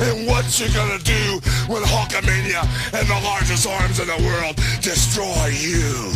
[0.00, 2.64] And what you gonna do when Hulkamania
[2.98, 6.12] and the largest arms in the world destroy you?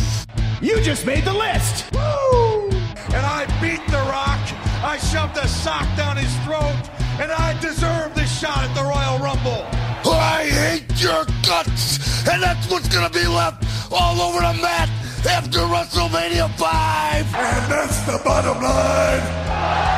[0.59, 1.85] You just made the list.
[1.93, 4.41] and I beat The Rock.
[4.83, 6.81] I shoved a sock down his throat,
[7.21, 9.65] and I deserve this shot at the Royal Rumble.
[10.11, 14.89] I hate your guts, and that's what's gonna be left all over the mat
[15.29, 17.35] after WrestleMania 5.
[17.35, 19.94] And that's the bottom line.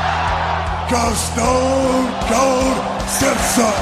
[0.90, 3.74] Go Stone Cold Simpson.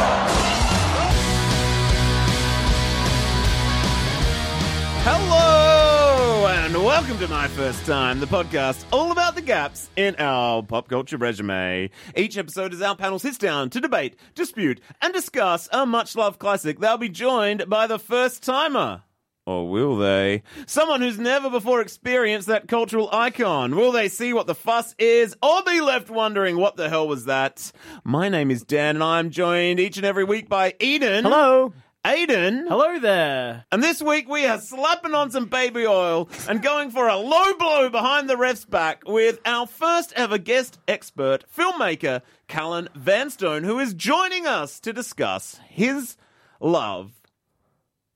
[5.05, 10.65] Hello and welcome to My First Time, the podcast all about the gaps in our
[10.65, 11.91] pop culture resume.
[12.17, 16.41] Each episode is our panel sits down to debate, dispute, and discuss a much loved
[16.41, 16.81] classic.
[16.81, 19.03] They'll be joined by the first timer.
[19.47, 20.43] Or will they?
[20.67, 23.77] Someone who's never before experienced that cultural icon.
[23.77, 27.27] Will they see what the fuss is or be left wondering what the hell was
[27.27, 27.71] that?
[28.03, 31.23] My name is Dan and I'm joined each and every week by Eden.
[31.23, 31.73] Hello.
[32.05, 32.69] Aiden.
[32.69, 33.65] Hello there.
[33.71, 37.55] And this week we are slapping on some baby oil and going for a low
[37.55, 43.79] blow behind the ref's back with our first ever guest expert, filmmaker Callan Vanstone, who
[43.79, 46.17] is joining us to discuss his
[46.61, 47.13] love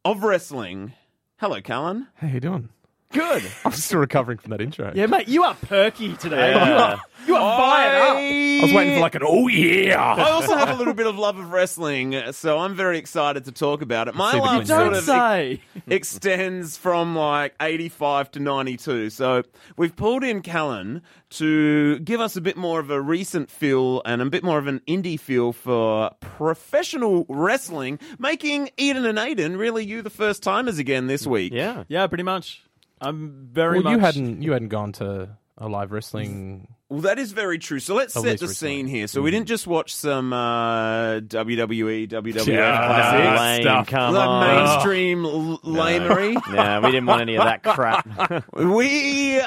[0.05, 0.92] of wrestling.
[1.41, 2.06] Hello, Callan.
[2.16, 2.69] How you doing?
[3.14, 3.42] Good.
[3.64, 4.92] I'm still recovering from that intro.
[4.94, 6.50] Yeah, mate, you are perky today.
[6.52, 6.66] Yeah.
[6.69, 8.17] You are, you are fired up.
[8.17, 10.03] I was waiting for like an oh yeah.
[10.03, 13.53] I also have a little bit of love of wrestling, so I'm very excited to
[13.53, 14.15] talk about it.
[14.15, 15.61] My love sort of say.
[15.87, 19.11] extends from like 85 to 92.
[19.11, 19.43] So
[19.77, 24.21] we've pulled in Callan to give us a bit more of a recent feel and
[24.23, 29.85] a bit more of an indie feel for professional wrestling, making Eden and Aiden really
[29.85, 31.53] you the first timers again this week.
[31.53, 32.63] Yeah, yeah, pretty much.
[33.01, 33.93] I'm very Well, much.
[33.93, 36.69] you hadn't you hadn't gone to a live wrestling.
[36.91, 37.78] Well, that is very true.
[37.78, 38.55] So let's At set the recently.
[38.77, 39.06] scene here.
[39.06, 43.41] So we didn't just watch some uh, WWE, WWF Yeah, classics.
[43.41, 43.86] lame, stuff.
[43.86, 44.46] come Like on.
[44.56, 46.34] mainstream l- lamery.
[46.52, 48.45] Yeah, we didn't want any of that crap.
[48.56, 49.40] We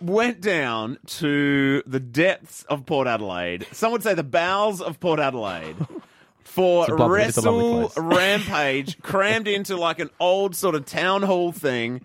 [0.00, 3.66] went down to the depths of Port Adelaide.
[3.72, 5.76] Some would say the bowels of Port Adelaide.
[6.42, 8.18] For It's a lovely- it's a lovely Wrestle place.
[8.18, 12.00] Rampage, crammed into like an old sort of town hall thing,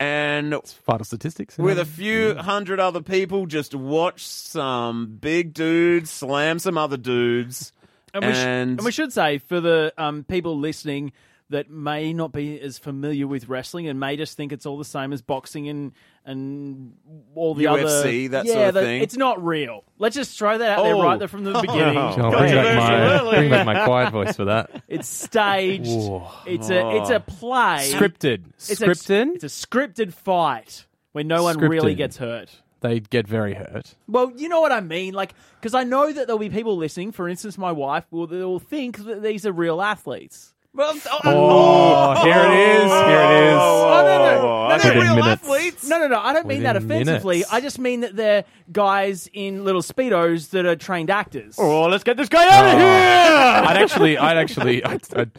[0.00, 0.54] and
[0.86, 1.56] Vital statistics.
[1.58, 7.72] with a few hundred other people, just watch some big dudes slam some other dudes.
[8.14, 11.12] And we, sh- And- and we should say for the um, people listening
[11.52, 14.84] that may not be as familiar with wrestling and may just think it's all the
[14.84, 15.92] same as boxing and
[16.24, 16.94] and
[17.34, 19.02] all the other UFC, that yeah, sort of that- thing.
[19.02, 19.84] It's not real.
[19.98, 21.02] Let's just throw that out there Oh.
[21.02, 21.98] right there from the oh, beginning.
[21.98, 24.70] I'll bring back, my, bring back my quiet voice for that.
[24.88, 25.86] It's staged.
[25.86, 26.28] Whoa.
[26.46, 27.20] It's a it's a oh.
[27.20, 27.90] play.
[27.92, 28.44] Scripted.
[28.54, 29.30] It's Scripted.
[29.30, 32.50] A, it's a scripted fight where no one really gets hurt.
[32.80, 33.94] they get very hurt.
[34.08, 37.12] Well, you know what I mean, like because I know that there'll be people listening.
[37.12, 40.52] For instance, my wife will they'll think that these are real athletes.
[40.74, 42.90] Well, oh, oh, oh, here it is.
[42.90, 43.58] Oh, here it is.
[43.60, 45.42] Oh, no, no, no, they're no, real minutes.
[45.42, 45.86] athletes.
[45.88, 46.18] no, no, no.
[46.18, 47.36] I don't mean that Within offensively.
[47.36, 47.52] minutes.
[47.52, 51.56] I just mean that they're guys in little speedos that are trained actors.
[51.58, 52.88] Oh, let's get this guy out of here.
[52.88, 55.30] I'd actually, I'd actually, I'd, I'd,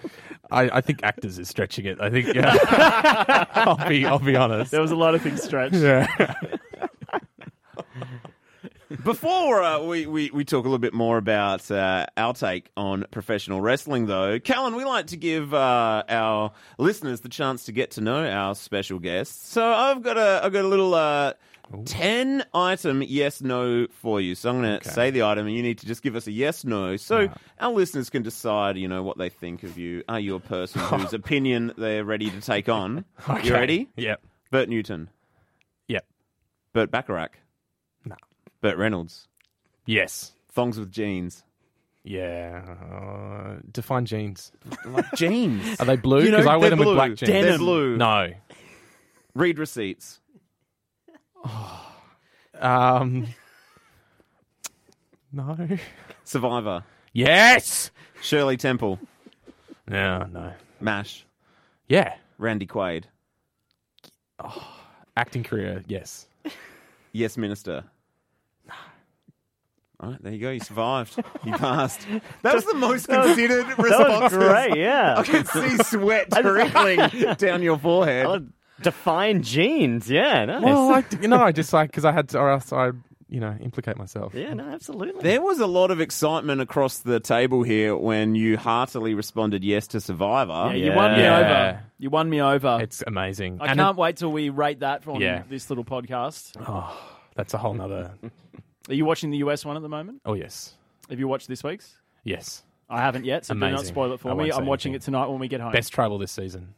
[0.51, 1.99] I, I think actors is stretching it.
[1.99, 3.45] I think, yeah.
[3.55, 4.69] I'll be, I'll be honest.
[4.69, 5.73] There was a lot of things stretched.
[5.75, 6.05] Yeah.
[9.03, 13.05] Before uh, we, we, we talk a little bit more about uh, our take on
[13.11, 17.91] professional wrestling, though, Callan, we like to give uh, our listeners the chance to get
[17.91, 19.49] to know our special guests.
[19.49, 21.33] So I've got a I've got a little uh,
[21.85, 24.35] ten item yes no for you.
[24.35, 26.31] So I'm going to say the item, and you need to just give us a
[26.31, 27.29] yes no, so
[27.59, 30.03] our listeners can decide, you know, what they think of you.
[30.07, 33.05] Are you a person whose opinion they're ready to take on?
[33.29, 33.47] Okay.
[33.47, 33.89] You ready?
[33.95, 34.21] Yep.
[34.51, 35.09] Bert Newton,
[35.87, 36.05] Yep.
[36.73, 37.37] Burt Bacharach,
[38.63, 38.69] No.
[38.69, 39.27] Burt Reynolds,
[39.85, 40.31] Yes.
[40.51, 41.43] thongs with jeans.
[42.05, 42.61] Yeah.
[42.91, 44.51] Uh, define jeans.
[45.15, 45.79] Jeans.
[45.79, 46.23] Are they blue?
[46.23, 46.87] You know, Because I wear they're them blue.
[46.89, 47.29] with black jeans.
[47.31, 47.95] They're blue.
[47.97, 48.31] No.
[49.35, 50.19] Read receipts.
[52.59, 53.27] Um.
[55.31, 55.57] No.
[56.23, 56.83] Survivor.
[57.11, 57.89] Yes.
[58.21, 58.99] Shirley Temple.
[59.87, 60.25] No.
[60.31, 60.53] No.
[60.79, 61.25] MASH.
[61.89, 62.13] Yeah.
[62.37, 63.05] Randy Quaid.
[65.17, 65.83] Acting career.
[65.87, 66.27] Yes.
[67.11, 67.83] Yes Minister.
[70.03, 70.51] All right, there you go.
[70.51, 71.15] You survived.
[71.45, 72.05] You passed.
[72.41, 74.33] That was the most considered response.
[74.33, 75.15] Great, yeah.
[75.17, 76.99] I can see sweat trickling
[77.37, 78.25] down your forehead.
[78.25, 78.45] Oh,
[78.81, 80.61] define jeans, yeah, nice.
[80.63, 82.87] Well, I, you know, I just like because I had to, or else I,
[83.29, 84.33] you know, implicate myself.
[84.35, 85.21] yeah, no, absolutely.
[85.21, 89.87] There was a lot of excitement across the table here when you heartily responded yes
[89.87, 90.75] to Survivor.
[90.75, 91.37] Yeah, you won me Yeah.
[91.39, 91.79] over.
[91.97, 92.79] You won me over.
[92.81, 93.59] It's amazing.
[93.61, 95.43] I And can't wait till we rate that on Yeah.
[95.49, 96.59] this little podcast.
[96.59, 96.97] it-
[97.35, 98.11] that's a whole nother.
[98.89, 100.21] Are you watching the US one at the moment?
[100.25, 100.73] Oh yes,
[101.09, 101.95] Have you watched this week's?
[102.23, 102.63] yes.
[102.89, 104.51] I haven't yet, so do not spoil it for I me.
[104.51, 105.01] I'm watching anything.
[105.01, 105.71] it tonight when we get home.
[105.71, 106.75] Best tribal this season.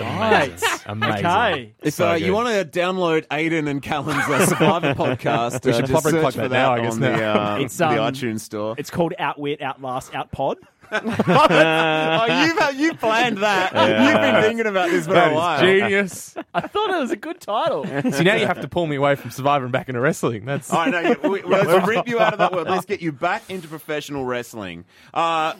[0.00, 0.60] Right.
[0.86, 1.26] Amazing.
[1.26, 1.74] Okay.
[1.82, 5.76] If So uh, you want to download Aiden and Callan's uh, Survivor podcast, We uh,
[5.76, 7.16] should just search for that that now, I guess, on now.
[7.16, 8.74] the, uh, It's, the um, iTunes store.
[8.78, 10.56] It's called Outwit, Outlast, Outpod.
[10.92, 13.72] Oh, you've you planned that.
[13.72, 15.64] You've been thinking about this for a while.
[15.64, 16.34] is genius.
[16.54, 17.84] I thought it was a good title.
[18.12, 20.44] See, now you have to pull me away from Survivor and back into wrestling.
[20.44, 22.68] That's All right, no, yeah, we, let's rip you out of that world.
[22.68, 24.84] Let's get you back into professional wrestling.
[25.14, 25.54] Uh,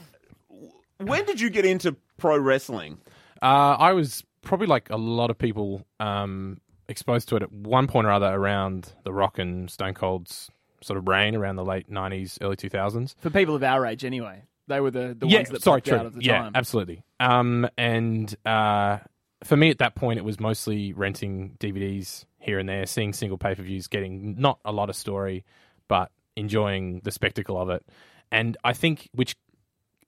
[0.99, 2.99] when did you get into pro wrestling?
[3.43, 7.87] Uh, I was probably like a lot of people um, exposed to it at one
[7.87, 10.51] point or other around The Rock and Stone Cold's
[10.83, 13.15] sort of reign around the late 90s, early 2000s.
[13.19, 14.43] For people of our age, anyway.
[14.71, 15.99] They were the, the yeah, ones that sorry, popped true.
[15.99, 16.53] out of the yeah, time.
[16.55, 17.03] absolutely.
[17.19, 18.99] Um, and uh,
[19.45, 23.37] for me at that point, it was mostly renting DVDs here and there, seeing single
[23.37, 25.45] pay per views, getting not a lot of story,
[25.89, 27.85] but enjoying the spectacle of it.
[28.33, 29.37] And I think, which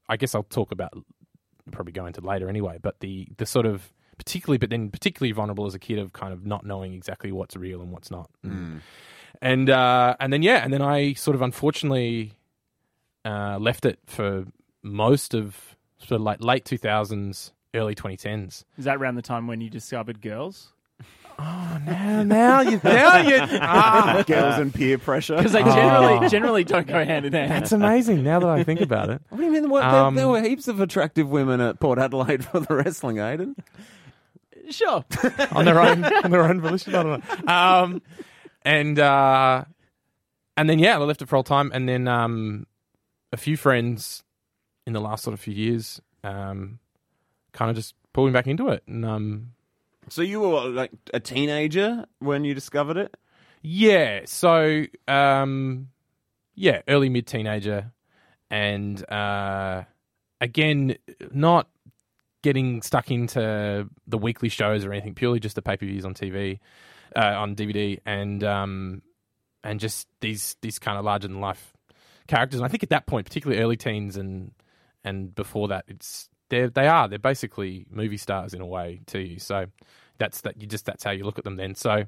[0.09, 0.93] I guess I'll talk about,
[1.71, 5.67] probably go into later anyway, but the the sort of particularly, but then particularly vulnerable
[5.67, 8.31] as a kid of kind of not knowing exactly what's real and what's not.
[9.41, 12.35] And uh, and then yeah, and then I sort of unfortunately
[13.25, 14.45] uh, left it for
[14.83, 18.65] most of sort of like late two thousands, early twenty tens.
[18.79, 20.73] Is that around the time when you discovered girls?
[21.39, 25.37] Oh, now, now you, now you, ah, Girls and peer pressure.
[25.37, 27.51] Because they generally generally don't go hand in hand.
[27.51, 28.23] that's amazing.
[28.23, 29.69] Now that I think about it, What do you mean?
[29.71, 33.17] What, Um, there, there were heaps of attractive women at Port Adelaide for the wrestling,
[33.17, 33.55] Aiden.
[34.71, 35.05] Sure.
[35.53, 36.95] on their own on their own volition.
[36.95, 37.53] I don't know.
[37.53, 38.03] Um,
[38.63, 39.65] and uh,
[40.57, 42.67] and then yeah, I left it for all time, and then um,
[43.33, 44.23] a few friends
[44.87, 46.79] in the last sort of few years, um,
[47.53, 49.53] kind of just pulled me back into it, and um,
[50.09, 53.15] So you were like a teenager when you discovered it?
[53.63, 55.89] yeah, so um,
[56.55, 57.93] yeah, early mid teenager,
[58.51, 59.85] and uh,
[60.41, 60.97] again,
[61.33, 61.69] not
[62.43, 66.13] getting stuck into the weekly shows or anything, purely just the pay per views on
[66.13, 66.59] TV,
[67.15, 69.03] uh, on DVD, and um,
[69.63, 71.73] and just these these kind of larger than life
[72.33, 72.61] characters.
[72.61, 74.53] And I think at that point, particularly early teens and
[75.05, 79.21] and before that, it's they they are they're basically movie stars in a way to
[79.21, 79.39] you.
[79.39, 79.67] So
[80.19, 81.75] that's that you just that's how you look at them then.
[81.75, 82.05] So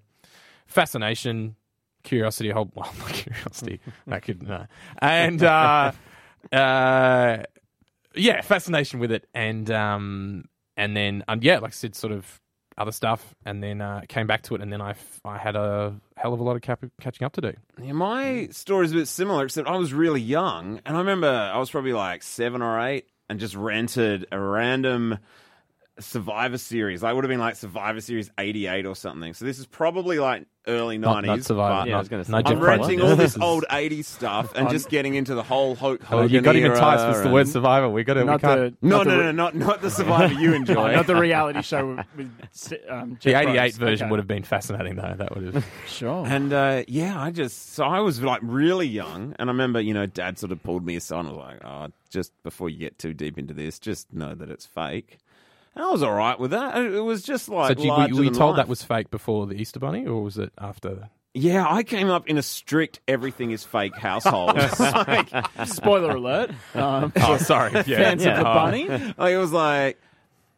[0.66, 1.56] fascination,
[2.02, 3.80] curiosity, whole well, not curiosity.
[4.06, 4.66] that could no.
[4.98, 5.92] and uh,
[6.52, 7.42] uh,
[8.14, 10.44] yeah, fascination with it, and um,
[10.76, 12.40] and then um, yeah, like I said, sort of
[12.76, 15.56] other stuff, and then uh, came back to it, and then I f- I had
[15.56, 17.52] a hell of a lot of cap- catching up to do.
[17.82, 21.58] Yeah, my story's a bit similar, except I was really young, and I remember I
[21.58, 25.18] was probably like seven or eight, and just rented a random
[26.00, 27.02] Survivor Series.
[27.02, 29.32] Like, would have been like Survivor Series '88 or something.
[29.34, 31.24] So this is probably like early '90s.
[31.26, 31.80] not Survivor.
[31.82, 32.32] but Yeah, I was gonna say.
[32.32, 35.34] I'm Jeff I'm Jeff renting all This this old '80s stuff and just getting into
[35.36, 37.88] the whole Hulk Oh, Hogan you got him era enticed with the word Survivor.
[37.88, 38.20] We got to.
[38.20, 38.80] We Not can't.
[38.80, 40.92] the No, not no, the, no, not not the Survivor you enjoy.
[40.94, 43.78] not the reality show with, with um, The '88 Probst.
[43.78, 44.10] version Okay.
[44.10, 45.14] would have been fascinating, though.
[45.16, 45.66] That would have.
[45.86, 46.26] Sure.
[46.26, 49.94] And uh, yeah, I just so I was like really young, and I remember you
[49.94, 52.98] know Dad sort of pulled me aside and was like, "Oh, just before you get
[52.98, 55.18] too deep into this, just know that it's fake."
[55.76, 56.76] And I was all right with that.
[56.76, 58.64] It was just like so, did you, were, were you than told life.
[58.64, 61.08] that was fake before the Easter Bunny, or was it after?
[61.36, 64.56] Yeah, I came up in a strict everything is fake household.
[64.78, 65.28] like,
[65.66, 66.50] Spoiler alert.
[66.74, 67.72] Um, Oh, sorry.
[67.86, 68.54] Yeah, fans of the Oh.
[68.54, 68.88] bunny.
[68.88, 70.00] like, it was like.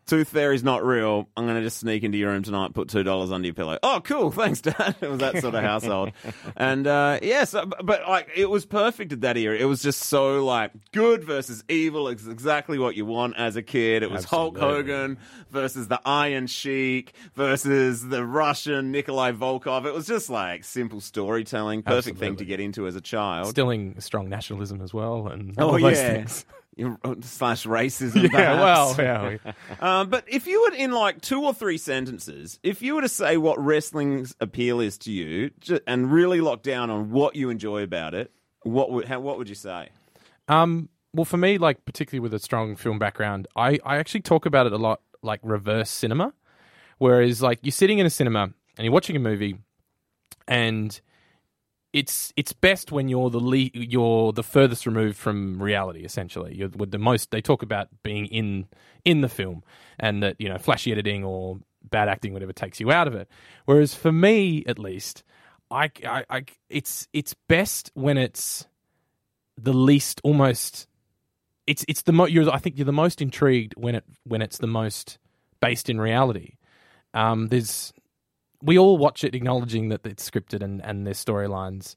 [0.07, 1.29] Tooth Fairy's not real.
[1.37, 3.77] I'm going to just sneak into your room tonight, put two dollars under your pillow.
[3.83, 4.95] Oh, cool, thanks, Dad.
[5.07, 6.13] It was that sort of household,
[6.57, 9.57] and uh, yeah, so, but, like it was perfect at that era.
[9.57, 12.09] It was just so like good versus evil.
[12.09, 14.03] It's exactly what you want as a kid.
[14.03, 15.19] It was Hulk Hogan
[15.51, 19.87] versus the Iron Sheik versus the Russian Nikolai Volkov.
[19.87, 23.49] It was just like simple storytelling, perfect thing to get into as a child.
[23.49, 26.13] Stilling strong nationalism as well, and oh all those yeah.
[26.13, 26.45] things.
[26.77, 28.31] You- Slash racism.
[28.31, 29.37] Yeah, well, yeah.
[29.81, 33.09] Um, but if you were in like two or three sentences, if you were to
[33.09, 37.49] say what wrestling's appeal is to you, ju- and really lock down on what you
[37.49, 38.31] enjoy about it,
[38.63, 39.89] what would how, what would you say?
[40.49, 44.45] Um, well, for me, like particularly with a strong film background, I, I actually talk
[44.45, 46.35] about it a lot, like reverse cinema.
[46.99, 49.57] Whereas, like you're sitting in a cinema and you're watching a movie,
[50.47, 51.01] and
[51.93, 56.05] it's it's best when you're the le- you're the furthest removed from reality.
[56.05, 57.31] Essentially, you're with the most.
[57.31, 58.67] They talk about being in
[59.05, 59.63] in the film,
[59.99, 61.59] and that you know flashy editing or
[61.91, 63.29] bad acting, whatever takes you out of it.
[63.65, 65.23] Whereas for me, at least,
[65.71, 68.67] I, I, I it's it's best when it's
[69.57, 70.87] the least almost
[71.67, 74.59] it's it's the mo- you're I think you're the most intrigued when it when it's
[74.59, 75.19] the most
[75.61, 76.57] based in reality.
[77.15, 77.93] Um, there's
[78.63, 81.97] we all watch it acknowledging that it's scripted and and there's storylines,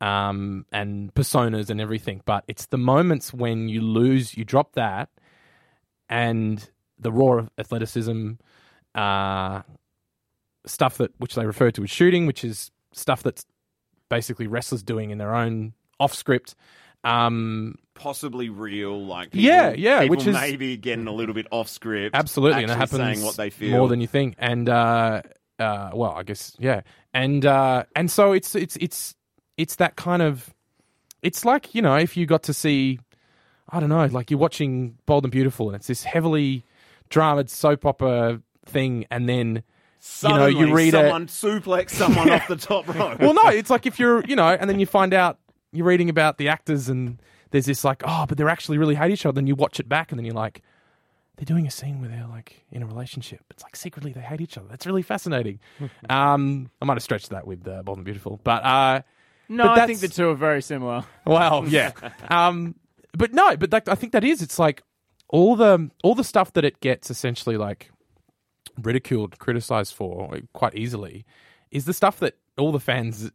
[0.00, 2.22] um, and personas and everything.
[2.24, 5.08] But it's the moments when you lose, you drop that,
[6.08, 8.32] and the raw athleticism,
[8.94, 9.62] uh,
[10.66, 13.44] stuff that which they refer to as shooting, which is stuff that's
[14.08, 16.54] basically wrestlers doing in their own off script.
[17.04, 21.46] Um, Possibly real, like Yeah, people- yeah, people which is- maybe getting a little bit
[21.50, 22.14] off script.
[22.16, 24.34] Absolutely, and it happens saying what they feel more than you think.
[24.38, 25.22] And uh,
[25.60, 26.80] uh, well, I guess yeah,
[27.14, 29.14] and uh, and so it's it's it's
[29.56, 30.52] it's that kind of.
[31.22, 32.98] It's like you know if you got to see,
[33.68, 36.64] I don't know, like you're watching Bold and Beautiful, and it's this heavily
[37.10, 39.62] dramaed soap opera thing, and then
[39.98, 43.20] Suddenly, you know you read a- someone suplex someone off the top rope.
[43.20, 45.38] well, no, it's like if you're, you know, and then you find out
[45.72, 49.10] you're reading about the actors and there's this like, oh, but they're actually really hate
[49.10, 49.34] each other.
[49.34, 50.62] Then you watch it back and then you're like,
[51.40, 53.40] they're doing a scene where they're like in a relationship.
[53.50, 54.66] It's like secretly they hate each other.
[54.68, 55.58] That's really fascinating.
[56.10, 59.00] um, I might have stretched that with uh, Bold and Beautiful, but uh,
[59.48, 61.02] No, But I think the two are very similar.
[61.24, 61.92] well, yeah.
[62.28, 62.74] um,
[63.16, 64.42] but no, but that, I think that is.
[64.42, 64.82] It's like
[65.30, 67.90] all the all the stuff that it gets essentially like
[68.82, 71.24] ridiculed, criticized for quite easily,
[71.70, 73.30] is the stuff that all the fans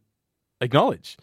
[0.60, 1.16] acknowledge.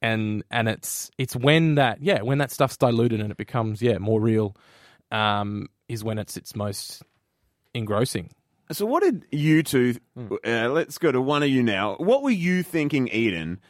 [0.00, 3.98] And and it's it's when that yeah when that stuff's diluted and it becomes yeah
[3.98, 4.54] more real,
[5.14, 7.02] um, is when it's its most
[7.72, 8.30] engrossing.
[8.72, 9.96] So, what did you two?
[10.18, 11.96] Uh, let's go to one of you now.
[11.96, 13.60] What were you thinking, Eden,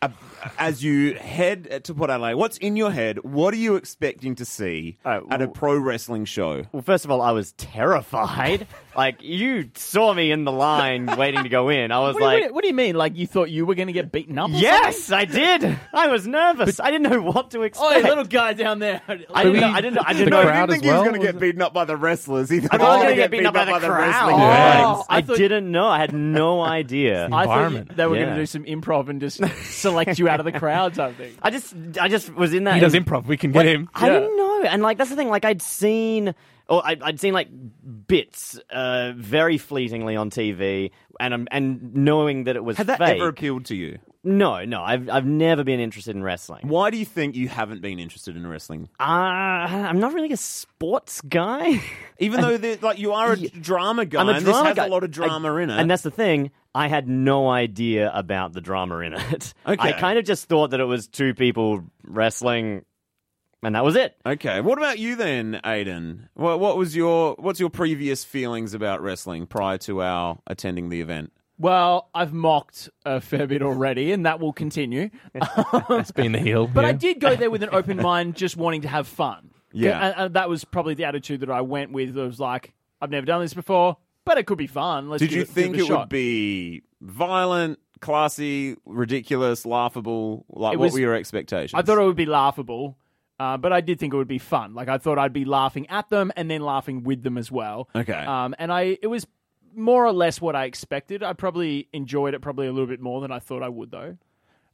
[0.00, 0.10] uh,
[0.58, 2.34] as you head to Port Adelaide?
[2.34, 3.18] What's in your head?
[3.24, 6.64] What are you expecting to see Oh, at a well- pro wrestling show?
[6.72, 8.66] Well, first of all, I was terrified.
[8.98, 11.92] like you saw me in the line waiting to go in.
[11.92, 12.96] I was What, do you- like, what do- what do you mean?
[12.96, 14.50] Like you thought you were going to get beaten up?
[14.50, 16.80] or "Yes, I did." I was nervous.
[16.80, 17.76] I didn't know what to expect.
[17.88, 18.04] something?
[18.04, 19.00] Oh, little guy down there.
[19.08, 19.52] I didn't.
[19.52, 19.98] we- Know, I didn't.
[20.04, 20.42] I didn't No, know.
[20.42, 21.40] he crowd didn't think as he was well, going to was get it?
[21.40, 22.50] beaten up by the wrestlers.
[22.50, 23.64] He thought I he thought I was was going to gonna get beaten up by
[23.64, 23.98] the crowd.
[24.00, 24.38] wrestlers.
[24.38, 24.38] Yes.
[24.38, 25.02] Yeah.
[25.08, 25.86] I, I thought- didn't know.
[25.86, 27.26] I had no idea.
[27.26, 27.96] I thought environment.
[27.96, 28.34] they were going Yeah.
[28.34, 30.96] to do some improv and just select you out of the crowd.
[30.96, 31.32] Something.
[31.40, 32.74] I just, I just was in that.
[32.74, 33.26] He does improv.
[33.26, 33.88] We can get him.
[33.94, 34.12] I Yeah.
[34.20, 35.28] didn't know, and like that's the thing.
[35.28, 36.34] Like I'd seen,
[36.68, 37.48] or I'd, I'd seen like
[38.06, 42.98] bits, uh, very fleetingly on TV, and um, and knowing that it was Had that
[42.98, 43.16] fake.
[43.16, 43.98] ever appealed to you?
[44.24, 46.66] No, no, I've I've never been interested in wrestling.
[46.68, 48.88] Why do you think you haven't been interested in wrestling?
[49.00, 51.80] Uh, I'm not really a sports guy.
[52.18, 54.86] Even though like you are a drama guy, I'm a and drama this has guy.
[54.86, 55.78] a lot of drama I- in it.
[55.80, 56.50] And that's the thing.
[56.74, 59.54] I had no idea about the drama in it.
[59.66, 59.88] Okay.
[59.88, 62.84] I kind of just thought that it was two people wrestling,
[63.62, 64.16] and that was it.
[64.24, 66.28] Okay, what about you then, Aiden?
[66.34, 71.00] What, what was your what's your previous feelings about wrestling prior to our attending the
[71.00, 71.32] event?
[71.60, 75.10] Well, I've mocked a fair bit already, and that will continue.
[75.90, 76.66] It's been the heel.
[76.72, 76.88] But yeah.
[76.88, 79.50] I did go there with an open mind, just wanting to have fun.
[79.72, 79.98] Yeah.
[80.06, 82.16] and, and that was probably the attitude that I went with.
[82.16, 85.08] It was like, I've never done this before, but it could be fun.
[85.08, 86.00] Let's Did you it, think it, shot.
[86.00, 90.46] would be violent, classy, ridiculous, laughable?
[90.48, 91.74] Like, It what were your expectations?
[91.74, 92.96] I thought it would be laughable,
[93.40, 94.74] uh, but I did think it would be fun.
[94.74, 97.88] Like I thought I'd be laughing at them and then laughing with them as well.
[97.94, 98.12] Okay.
[98.12, 99.26] Um, and I it was
[99.74, 101.22] more or less what I expected.
[101.22, 104.16] I probably enjoyed it probably a little bit more than I thought I would though.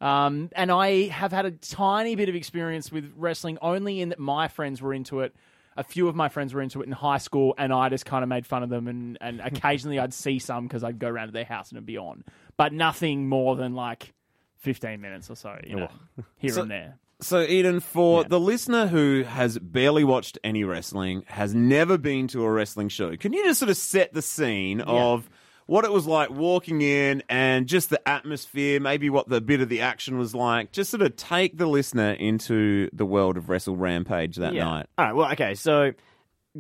[0.01, 4.19] Um, and I have had a tiny bit of experience with wrestling only in that
[4.19, 5.35] my friends were into it.
[5.77, 8.23] A few of my friends were into it in high school, and I just kind
[8.23, 8.87] of made fun of them.
[8.87, 11.87] And, and occasionally I'd see some because I'd go around to their house and it'd
[11.87, 12.23] be on.
[12.57, 14.13] But nothing more than like
[14.59, 15.89] 15 minutes or so, you know,
[16.37, 16.99] here So- and there.
[17.25, 22.45] So, Eden, for the listener who has barely watched any wrestling, has never been to
[22.45, 25.31] a wrestling show, can you just sort of set the scene of
[25.67, 29.71] what it was like walking in and just the atmosphere, maybe what the bit of
[29.71, 30.71] the action was like?
[30.73, 34.65] Just sort of take the listener into the world of Wrestle Rampage that Yeah.
[34.65, 34.87] night.
[34.99, 35.15] All right.
[35.15, 35.55] Well, okay.
[35.55, 35.93] So,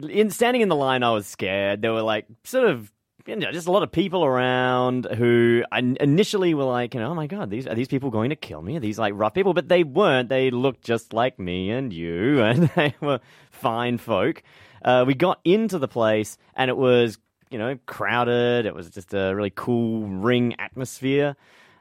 [0.08, 1.82] in standing in the line, I was scared.
[1.82, 2.90] There were like sort of.
[3.26, 7.10] You know, just a lot of people around who I initially were like, you know,
[7.10, 8.76] oh my god, these are these people going to kill me?
[8.76, 9.54] Are these like rough people?
[9.54, 10.28] But they weren't.
[10.28, 14.42] They looked just like me and you, and they were fine folk.
[14.84, 17.16] Uh, we got into the place, and it was,
[17.50, 18.66] you know, crowded.
[18.66, 21.36] It was just a really cool ring atmosphere.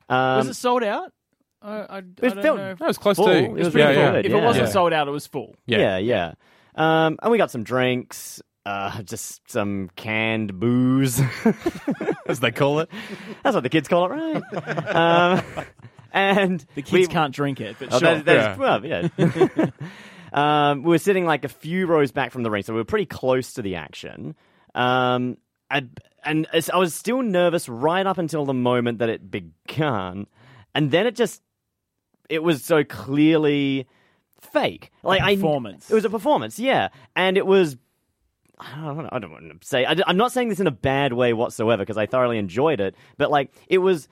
[0.07, 1.11] Um, Was it sold out?
[1.61, 2.75] I, I, I was don't filled- know.
[2.75, 3.25] That was close Full.
[3.25, 3.33] to.
[3.33, 4.11] It was yeah, pretty yeah.
[4.11, 4.37] good, If yeah.
[4.37, 4.71] it wasn't Yeah.
[4.71, 5.55] sold out, it was full.
[5.65, 6.33] Yeah, yeah.
[6.75, 11.21] Um, and we got some drinks, uh, just some canned booze,
[12.27, 12.89] as they call it.
[13.43, 14.43] That's what the kids call it, right?
[14.95, 15.43] um,
[16.11, 18.15] and The kids we, can't drink it, but Oh, sure.
[18.15, 19.69] that, that is- well, yeah.
[20.31, 22.85] um, we were sitting like a few rows back from the ring, so we were
[22.85, 24.35] pretty close to the action.
[24.75, 25.37] Um,
[25.69, 25.87] I,
[26.23, 30.27] and as- I was still nervous right up until the moment that it began,
[30.75, 31.41] and then it just
[32.29, 33.87] it was so clearly
[34.41, 34.91] fake.
[35.03, 35.89] Like I- performance.
[35.91, 37.77] it was a performance, yeah, and it was.
[38.59, 39.85] I don't, I don't want to say.
[39.85, 42.95] I, am not saying this in a bad way whatsoever because I thoroughly enjoyed it,
[43.17, 44.07] but like it was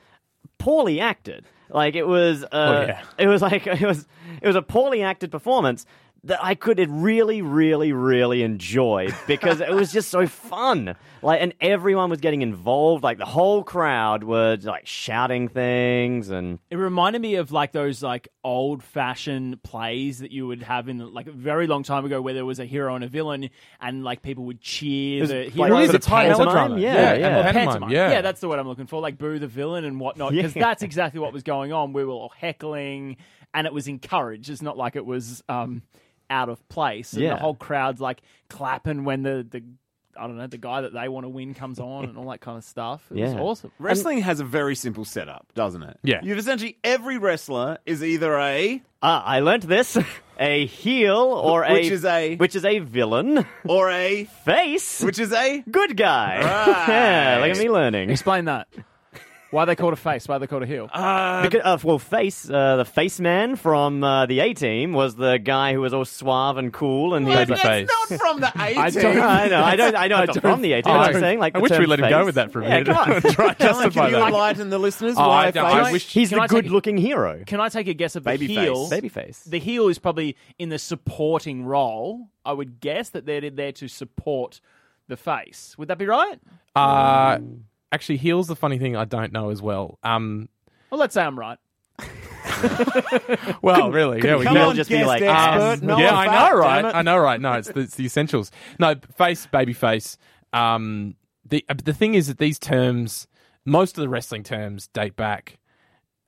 [0.58, 1.46] poorly acted.
[1.70, 3.04] Like it was, uh, Oh, yeah.
[3.18, 4.08] it was like it was,
[4.42, 5.86] it was a poorly acted performance
[6.24, 10.96] that I could really, really, really enjoy because it was just so fun.
[11.24, 13.04] Like, and everyone was getting involved.
[13.04, 18.04] Like the whole crowd were like shouting things and It reminded me of like those
[18.04, 22.22] like old fashioned plays that you would have in like a very long time ago
[22.22, 23.50] where there was a hero and a villain
[23.80, 25.70] and like people would cheer the like- hero.
[25.74, 26.38] What is for it, the pantomime.
[26.46, 26.80] melodrama?
[26.80, 27.28] Yeah, Yeah, yeah.
[27.28, 27.92] and Or pantomime, pantomime.
[27.92, 28.22] yeah.
[28.22, 29.02] that's the word I'm looking for.
[29.02, 30.34] Like boo the villain and whatnot.
[30.34, 30.64] Because Yeah.
[30.66, 31.94] that's exactly what was going on.
[31.94, 33.18] We were all heckling
[33.56, 34.50] and it was encouraged.
[34.52, 35.82] It's not like it was um,
[36.32, 37.14] out of place.
[37.14, 37.34] And Yeah.
[37.36, 39.64] the whole crowd's like clapping when the, the
[40.18, 42.42] I don't know, the guy that they want to win comes on and all that
[42.42, 43.02] kind of stuff.
[43.12, 43.40] It was Yeah.
[43.40, 43.72] awesome.
[43.80, 46.00] Wrestling has a very simple setup, doesn't it?
[46.04, 46.20] Yeah.
[46.22, 49.98] You've essentially every wrestler is either a Ah, I learnt this:
[50.40, 55.18] a heel or a Which is a- which is a villain or a face, which
[55.18, 56.40] is a good guy.
[56.42, 56.88] Right.
[56.90, 58.10] yeah, look at me learning.
[58.10, 58.68] Explain that.
[59.52, 60.28] Why are they called a face?
[60.30, 60.86] Why are they called a heel?
[60.88, 65.38] Because, uh, well, face uh, the face man from uh, the A team was the
[65.40, 68.10] guy who was all suave and cool, and he was That's like, Babyface.
[68.12, 69.02] not from the A I team.
[69.02, 70.94] don't- I know, I don't, I know, it's not from the A team.
[70.94, 72.26] Oh, I'm saying like I the wish we term let him go face.
[72.28, 72.86] with that for a Yeah, minute.
[72.88, 73.22] come on.
[73.22, 74.28] Try to Alan, justify can you that.
[74.28, 75.92] enlighten the listeners Oh, why I don't- I face?
[75.94, 77.44] wish- He's Can the I take- good-looking hero.
[77.46, 78.48] Can I take a guess of the Babyface.
[78.48, 78.90] heel?
[78.90, 79.44] Babyface.
[79.44, 82.30] The heel is probably in the supporting role.
[82.46, 84.62] I would guess that they're there to support
[85.10, 85.76] the face.
[85.78, 86.40] Would that be right?
[86.74, 87.40] Uh,
[87.92, 90.00] actually, heel's the funny thing I don't know as well.
[90.04, 90.50] Um,
[90.90, 91.58] Well, let's say I'm right.
[93.62, 95.80] well, really, yeah, we Come can- He'll on, just be guest like, expert.
[95.84, 96.86] um, No, yeah, I know, right?
[96.96, 97.40] I know, right?
[97.40, 98.52] No, it's the, it's the essentials.
[98.80, 100.18] No, face, baby face.
[100.54, 103.28] Um, the uh, the thing is that these terms,
[103.66, 105.58] most of the wrestling terms, date back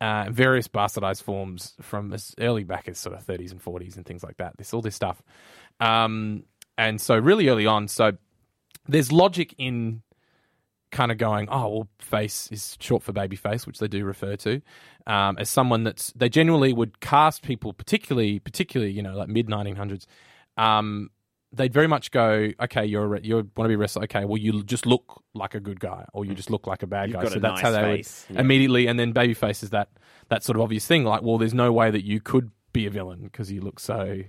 [0.01, 4.05] uh, various bastardized forms from as early back as sort of 30s and 40s and
[4.05, 4.57] things like that.
[4.57, 5.21] This all this stuff,
[5.79, 6.43] um,
[6.77, 7.87] and so really early on.
[7.87, 8.13] So
[8.87, 10.01] there's logic in
[10.93, 14.37] kind of going, oh well, face is short for baby face, which they do refer
[14.37, 14.61] to
[15.07, 19.47] um, as someone that's they generally would cast people, particularly particularly you know like mid
[19.47, 20.05] 1900s.
[20.57, 21.09] Um,
[21.51, 24.25] they'd very much go, okay, you're a, re- you want to be a wrestler, okay,
[24.25, 27.09] well you just look like a good guy, or you just look like a bad
[27.09, 27.29] You've guy.
[27.29, 28.25] so that's how they face.
[28.29, 29.89] would immediately, and then babyface is that
[30.29, 32.89] that sort of obvious thing, like, well, there's no way that you could be a
[32.89, 34.23] villain because you look so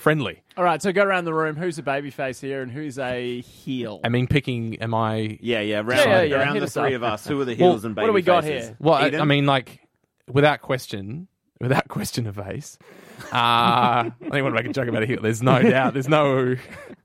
[0.00, 0.42] friendly.
[0.56, 1.56] All right, so go around the room.
[1.56, 4.00] Who's a babyface here and who's a heel?
[4.02, 5.38] I mean, picking, am I?
[5.40, 5.80] Yeah, yeah.
[5.80, 7.02] Around, Yeah, yeah, yeah, around hit the us three up.
[7.02, 8.68] of us, who are the heels and baby what do we got faces?
[8.68, 8.76] here?
[8.80, 9.20] Well, I, Eden?
[9.20, 9.80] I mean, like,
[10.26, 11.28] without question,
[11.60, 12.78] without question of face.
[13.26, 15.20] Uh, I don't want to make a joke about a heel.
[15.22, 15.92] There's no doubt.
[15.92, 16.56] There's no.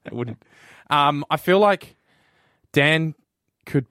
[0.10, 0.42] I wouldn't.
[0.90, 1.96] Um, I feel like
[2.72, 3.14] Dan
[3.66, 3.86] could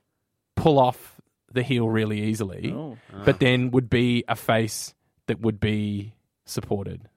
[0.57, 1.21] pull off
[1.53, 2.97] the heel really easily, Oh.
[3.25, 4.95] but then would be a face
[5.27, 6.15] that would be
[6.47, 7.09] supported.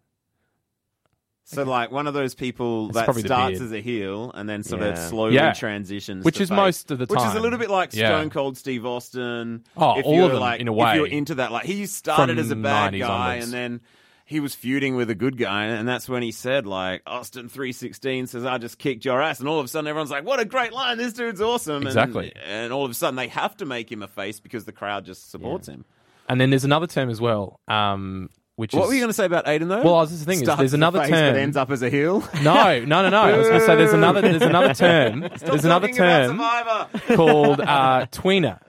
[1.49, 4.81] So, like one of those people It's that starts as a heel and then sort
[4.81, 5.53] of slowly Yeah.
[5.53, 6.55] transitions, Which to is face.
[6.57, 8.09] most of the time, Which is a little bit like Yeah.
[8.09, 9.63] Stone Cold Steve Austin.
[9.77, 10.89] Oh, if all of them, like, in a way.
[10.91, 13.07] If you're into that, like he started From as a bad guy
[13.37, 13.45] onwards.
[13.45, 13.81] and then
[14.25, 17.71] he was feuding with a good guy, and that's when he said like Austin three
[17.71, 20.41] sixteen says I just kicked your ass, and all of a sudden everyone's like, what
[20.41, 22.33] a great line, this dude's awesome, And- Exactly.
[22.45, 25.05] And, all of a sudden they have to make him a face because the crowd
[25.05, 25.85] just supports him.
[26.27, 29.13] And then there's another term as well, um, which What is were you going to
[29.13, 29.83] say about Aiden though?
[29.83, 31.55] Well, this is the thing, is Starts there's as a another face term- that ends
[31.55, 32.19] up as a heel.
[32.43, 33.21] no, no, no, no.
[33.21, 35.21] I was going to say there's another there's another term.
[35.21, 37.15] there's another Talking about term Survivor.
[37.15, 38.59] called uh, tweener,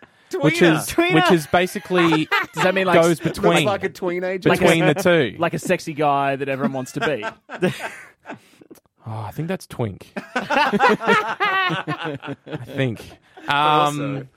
[0.40, 1.14] which is Tweener.
[1.14, 4.50] which is basically Does that mean like goes Looks between like a teenager.
[4.50, 5.36] between the two.
[5.38, 7.24] like a sexy guy that everyone wants to be?
[7.24, 7.70] oh,
[9.06, 10.12] I think that's twink.
[10.34, 12.26] I
[12.66, 13.10] think.
[13.48, 14.28] Um,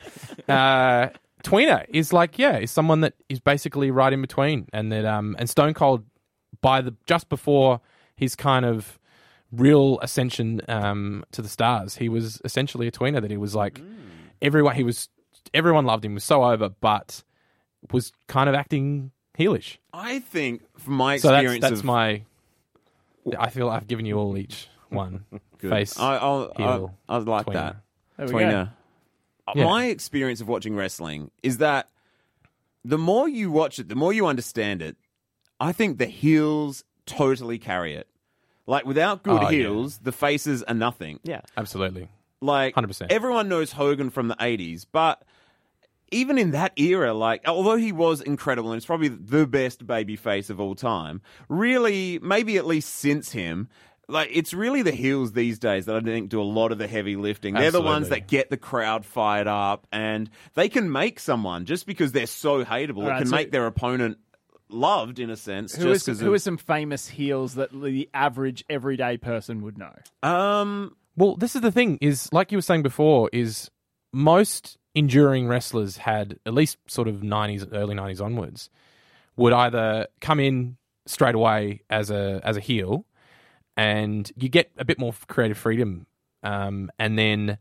[0.48, 1.08] uh,
[1.44, 5.36] tweener is like yeah, is someone that is basically right in between, and that um,
[5.40, 6.04] and Stone Cold
[6.62, 7.82] by the just before
[8.16, 9.00] his kind of
[9.52, 13.22] real ascension um to the stars, he was essentially a tweener.
[13.22, 13.80] That he was like
[14.42, 15.10] everyone he was
[15.54, 17.24] everyone loved him was so over, but
[17.92, 19.78] was kind of acting heelish.
[19.94, 22.24] I think, from my So that's experience, that's of, my.
[23.38, 25.26] I feel I've given you all each one
[25.60, 25.70] Good.
[25.70, 26.00] face.
[26.00, 27.54] I, I'll, heel, I, I like tweener.
[27.54, 27.76] that.
[28.18, 28.38] There we go.
[28.40, 28.70] Tweener.
[29.48, 29.66] Uh, Yeah.
[29.66, 31.90] My experience of watching wrestling is that
[32.86, 34.98] the more you watch it, the more you understand it.
[35.60, 38.08] I think the heels totally carry it.
[38.68, 39.52] Like without good Oh, yeah.
[39.52, 41.20] heels, the faces are nothing.
[41.24, 41.42] Yeah.
[41.58, 42.08] Absolutely.
[42.42, 43.08] Like 100%.
[43.12, 45.22] everyone knows Hogan from the 80s, but
[46.12, 50.16] even in that era, like although he was incredible and it's probably the best baby
[50.16, 53.70] face of all time, really maybe at least since him,
[54.12, 56.88] like it's really the heels these days that I think do a lot of the
[56.88, 57.54] heavy lifting.
[57.56, 61.86] They're the ones that get the crowd fired up and they can make someone just
[61.88, 64.17] because they're so hateable, All it can so- make their opponent
[64.69, 65.76] loved in a sense.
[65.76, 69.62] Who just is 'cause who of- are some famous heels that the average everyday person
[69.63, 69.93] would know?
[70.24, 73.69] um Well, this is the thing: is like you were saying before, is
[74.13, 78.69] most enduring wrestlers had at least sort of nineties, early nineties onwards,
[79.36, 83.06] would either come in straight away as a as a heel,
[83.78, 86.06] and you get a bit more creative freedom,
[86.44, 87.58] um, and then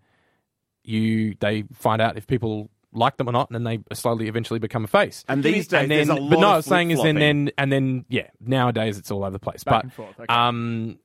[0.82, 4.58] you they find out if people like them or not, and then they slowly eventually
[4.58, 5.24] become a face.
[5.28, 7.16] And these days, and then, there's a lot but no, I was saying is then,
[7.16, 9.64] then and then yeah, nowadays it's all over the place.
[9.64, 10.26] Back but and forth, okay.
[10.28, 10.98] um,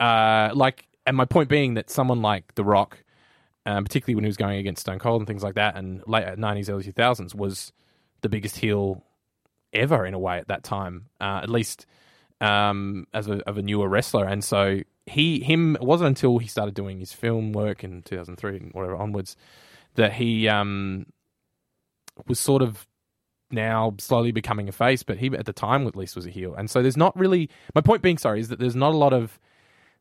[0.00, 2.98] uh, like, and my point being that someone like The Rock,
[3.66, 6.36] um, particularly when he was going against Stone Cold and things like that, and late
[6.38, 7.72] nineties, early two thousands, was
[8.22, 9.04] the biggest heel
[9.72, 11.86] ever in a way at that time, uh, at least
[12.42, 14.26] um, as a, of a newer wrestler.
[14.26, 18.16] And so he, him, it wasn't until he started doing his film work in two
[18.16, 19.36] thousand three and whatever onwards
[19.94, 21.06] that he um,
[22.26, 22.86] was sort of
[23.50, 26.54] now slowly becoming a face, but he at the time at least was a heel.
[26.54, 29.12] And so there's not really my point being sorry is that there's not a lot
[29.12, 29.38] of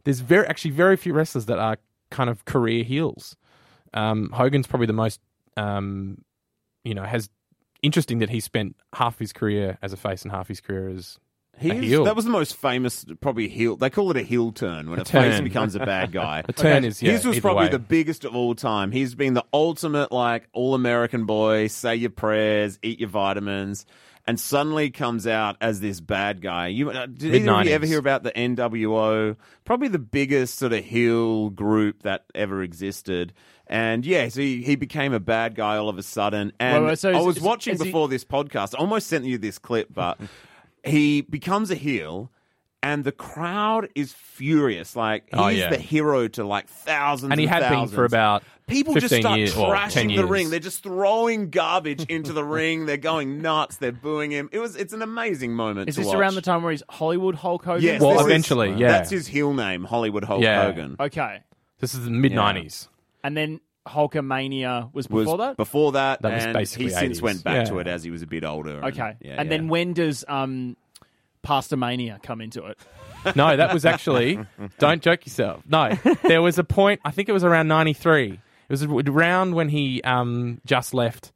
[0.03, 1.77] there's very actually very few wrestlers that are
[2.09, 3.35] kind of career heels.
[3.93, 5.19] Um, Hogan's probably the most
[5.57, 6.23] um,
[6.83, 7.29] you know has
[7.81, 11.19] interesting that he spent half his career as a face and half his career as
[11.61, 12.03] He a is- heel.
[12.05, 13.75] that was the most famous, probably heel.
[13.77, 15.43] They call it a heel turn when a, face turn.
[15.43, 16.43] becomes a bad guy.
[16.47, 17.11] a turn is yeah.
[17.13, 17.71] His was either probably way.
[17.71, 18.91] the biggest of all time.
[18.91, 23.85] He's been the ultimate, like, all American boy, say your prayers, eat your vitamins,
[24.27, 26.67] and suddenly comes out as this bad guy.
[26.67, 27.73] You, uh, did either of you Mid-nineties.
[27.73, 29.35] ever hear about the NWO?
[29.65, 33.33] Probably the biggest sort of heel group that ever existed.
[33.67, 36.51] And yeah, so he, he became a bad guy all of a sudden.
[36.59, 38.75] And Wait, wait, so I is- was is- watching is he- before this podcast.
[38.75, 40.19] I almost sent you this clip, but
[40.83, 42.31] he becomes a heel.
[42.83, 44.95] And the crowd is furious.
[44.95, 45.69] Like oh, he's Oh, yeah.
[45.69, 49.55] the hero to like thousands, and he had been for about People just start years,
[49.55, 50.49] well, 10 trashing the ring.
[50.49, 52.87] They're just throwing garbage into the ring.
[52.87, 53.75] They're going nuts.
[53.77, 54.49] They're booing him.
[54.51, 54.75] It was.
[54.75, 55.89] It's an amazing moment.
[55.89, 56.15] Is to this watch.
[56.15, 57.83] around the time where he's Hollywood Hulk Hogan?
[57.83, 58.87] Yes, Well, this is- eventually, yeah.
[58.87, 60.63] That's his heel name, Hollywood Hulk Yeah.
[60.63, 60.95] Hogan.
[60.99, 61.41] Okay.
[61.81, 62.87] This is the mid nineties.
[63.23, 65.57] And then Hulkamania was Was before that?
[65.57, 67.63] before that, That was and basically he since went back Yeah.
[67.65, 68.77] to it as he was a bit older.
[68.77, 69.15] and- Okay.
[69.21, 69.57] yeah, and yeah.
[69.57, 70.77] then when does um,
[71.43, 72.77] Pastamania come into it?
[73.35, 74.39] No, that was actually.
[74.79, 75.61] don't joke yourself.
[75.69, 75.91] No,
[76.23, 77.01] there was a point.
[77.05, 78.31] I think it was around '93.
[78.33, 81.31] It was around when he um, just left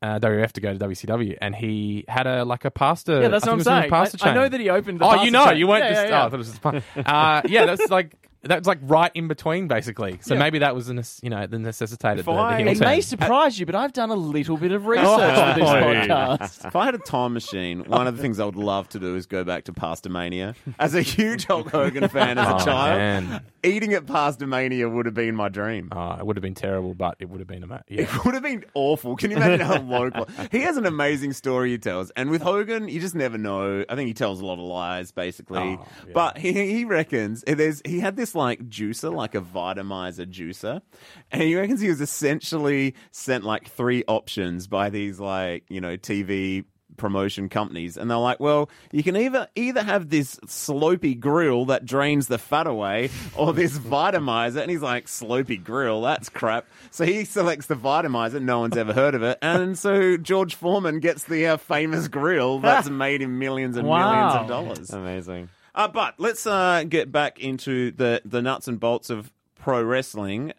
[0.00, 3.20] uh, WF to go to WCW, and he had a like a pasta.
[3.20, 3.78] Yeah, that's I what I'm saying.
[3.82, 5.58] in a pasta I, I know that he opened the Oh, pasta you know, chain.
[5.58, 6.08] you weren't Yeah, just.
[6.08, 6.82] yeah, Oh, I thought it was just fun.
[6.96, 10.18] uh, yeah, that's like that was like right in between, basically.
[10.22, 10.40] So Yeah.
[10.40, 12.88] maybe that was the nec- you know the necessitated the, the I- heel It turn.
[12.88, 15.68] may surprise you, but I've done a little bit of oh, research Oh, for this
[15.68, 16.66] podcast.
[16.66, 19.16] If I had a time machine, one of the things I would love to do
[19.16, 20.54] is go back to Pastamania.
[20.78, 23.42] As a huge Hulk Hogan fan as a Oh, child, man.
[23.62, 25.88] eating at Pastamania would have been my dream.
[25.92, 27.84] Oh, it would have been terrible, but it would have been amazing.
[27.88, 28.02] Yeah.
[28.02, 29.16] It would have been awful.
[29.16, 30.26] Can you imagine how local?
[30.50, 33.84] He has an amazing story he tells, and with Hogan, you just never know.
[33.88, 35.58] I think he tells a lot of lies, basically.
[35.58, 36.12] Oh, yeah.
[36.14, 40.82] But he, he reckons there's he had this like juicer, like a vitamizer juicer,
[41.30, 45.96] and he reckons he was essentially sent like three options by these like you know
[45.96, 46.64] TV
[46.96, 47.96] promotion companies.
[47.96, 52.38] And they're like well you can either either have this slopey grill that drains the
[52.38, 56.02] fat away or this vitamizer and he's like slopey grill?
[56.02, 56.66] That's crap.
[56.90, 59.38] So he selects the vitamizer no one's ever heard of it.
[59.42, 64.34] And so george foreman gets the uh, famous grill that's made him millions and millions
[64.34, 64.90] of dollars.
[64.90, 65.48] Amazing.
[65.74, 70.52] Uh, but let's uh, get back into the, the nuts and bolts of pro wrestling.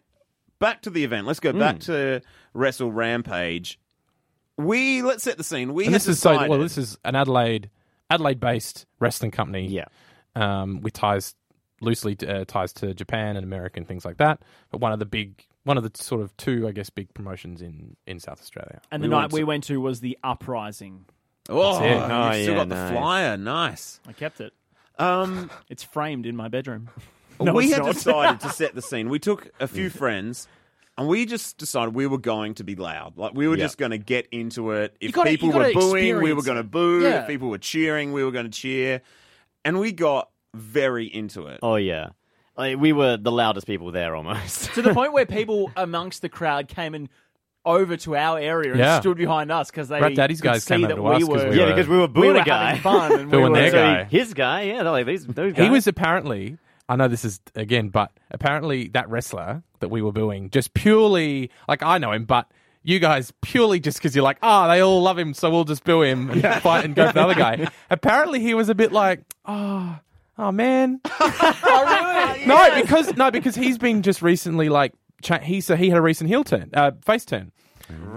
[0.58, 1.26] Back to the event.
[1.26, 2.22] Let's go back to
[2.54, 3.78] Wrestle Rampage.
[4.56, 5.74] We let's set the scene.
[5.74, 6.58] We and had this is so decided- well.
[6.60, 7.70] This is an Adelaide
[8.10, 9.66] Adelaide based wrestling company.
[9.68, 9.86] Yeah.
[10.36, 11.34] um, with ties
[11.80, 14.40] loosely uh, ties to Japan and America and things like that.
[14.70, 17.60] But one of the big, one of the sort of two, I guess, big promotions
[17.60, 18.80] in in South Australia.
[18.92, 21.06] And the night went we went to was the Uprising.
[21.48, 21.90] Oh, That's it.
[21.90, 22.92] you've Oh, still yeah, got the nice.
[22.92, 23.36] flyer.
[23.36, 24.00] Nice.
[24.06, 24.52] I kept it.
[25.02, 26.88] Um, It's framed in my bedroom.
[27.40, 27.94] No, we it's had not.
[27.94, 29.08] decided to set the scene.
[29.08, 30.46] We took a few friends.
[30.96, 33.16] And we just decided we were going to be loud.
[33.16, 33.64] Like we were Yep.
[33.64, 34.94] just going to get into it.
[35.00, 36.70] If gotta- people were gotta booing, we were experience going to it.
[36.70, 37.00] boo.
[37.02, 37.22] Yeah.
[37.22, 39.00] If people were cheering, we were going to cheer.
[39.64, 41.58] And we got very into it.
[41.62, 42.10] Oh yeah.
[42.56, 44.72] Like, we were the loudest people there almost.
[44.74, 47.08] to the point where people amongst the crowd came and
[47.64, 49.00] over to our area and Yeah.
[49.00, 51.22] stood behind us because they Rat Daddy's could guys see came that over to us
[51.24, 52.74] 'cause were we yeah, were- because we were we booing were a guy.
[52.74, 54.04] having fun and we Booing were their So guy.
[54.04, 55.62] his guy, yeah, they're like these those guys.
[55.64, 56.58] He was apparently.
[56.88, 61.50] I know this is again, but apparently that wrestler that we were booing just purely
[61.68, 62.50] like I know him, but
[62.82, 65.84] you guys purely just because you're like, ah, they all love him, so we'll just
[65.84, 67.68] boo him and fight and go for the other guy.
[67.90, 69.96] Apparently he was a bit like, oh,
[70.36, 72.46] oh man, oh, really?
[72.46, 76.02] no, because no, because he's been just recently like cha- he so he had a
[76.02, 77.52] recent heel turn, uh, face turn.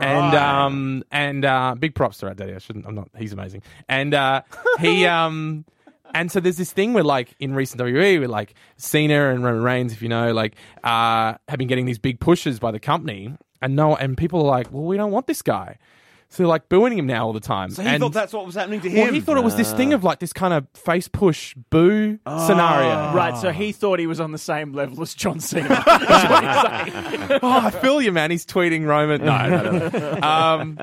[0.02, 2.54] And um and uh big props to Rat Daddy.
[2.54, 2.86] I shouldn't.
[2.86, 3.10] I'm not.
[3.18, 3.62] He's amazing.
[3.90, 4.42] And uh
[4.80, 5.66] he um
[6.14, 9.64] and so there's this thing where like in recent WWE, where like Cena and Roman
[9.64, 13.36] Reigns, if you know, like uh have been getting these big pushes by the company,
[13.62, 15.78] and no, and people are like, well, we don't want this guy.
[16.36, 17.70] So they're like booing him now all the time.
[17.70, 19.04] So he and, thought that's what was happening to him.
[19.06, 22.20] well, he thought it was this thing of like this kind of face push boo
[22.26, 22.46] Ah.
[22.46, 23.16] scenario.
[23.16, 25.70] Right, so he thought he was on the same level as John Cena.
[25.86, 28.32] What he's oh, I feel you, man.
[28.32, 29.24] He's tweeting Roman.
[29.24, 29.90] No, no, no.
[29.90, 30.22] no.
[30.28, 30.80] Um,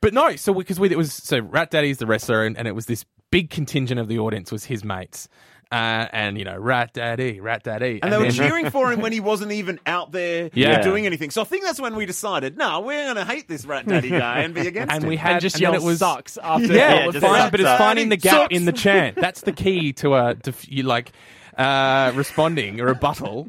[0.00, 2.72] but no, so because we, it was so Rat Daddy's the wrestler, and, and it
[2.74, 5.28] was this big contingent of the audience was his mates,
[5.70, 5.74] uh,
[6.12, 9.12] and you know Rat Daddy, Rat Daddy, And they were then- cheering for him when
[9.12, 10.80] he wasn't even out there Yeah.
[10.82, 11.30] doing anything.
[11.30, 14.08] So I think that's when we decided, no, we're going to hate this rat daddy
[14.10, 15.08] guy and be against and him.
[15.08, 17.22] we had And just and yell it was sucks after yeah, all of just this.
[17.22, 17.50] fine, sucks.
[17.50, 18.54] but it's finding the gap Sucks.
[18.54, 19.16] in the chant.
[19.16, 21.12] That's the key to a to you like
[21.56, 23.48] uh, responding a rebuttal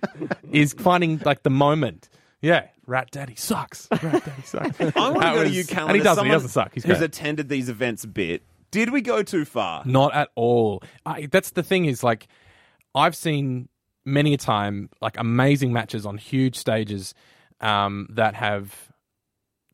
[0.51, 2.09] is finding like the moment.
[2.41, 3.87] Yeah, Rat Daddy sucks.
[3.91, 4.79] Rat Daddy sucks.
[4.81, 5.89] I want to That go to you, Callan.
[5.89, 6.25] and he doesn't.
[6.25, 6.73] He doesn't suck.
[6.73, 7.05] He's who's great.
[7.05, 8.43] attended these events a bit.
[8.71, 9.83] Did we go too far?
[9.85, 10.83] Not at all.
[11.05, 12.27] I, that's the thing is like
[12.95, 13.69] I've seen
[14.05, 17.13] many a time like amazing matches on huge stages
[17.61, 18.73] um, that have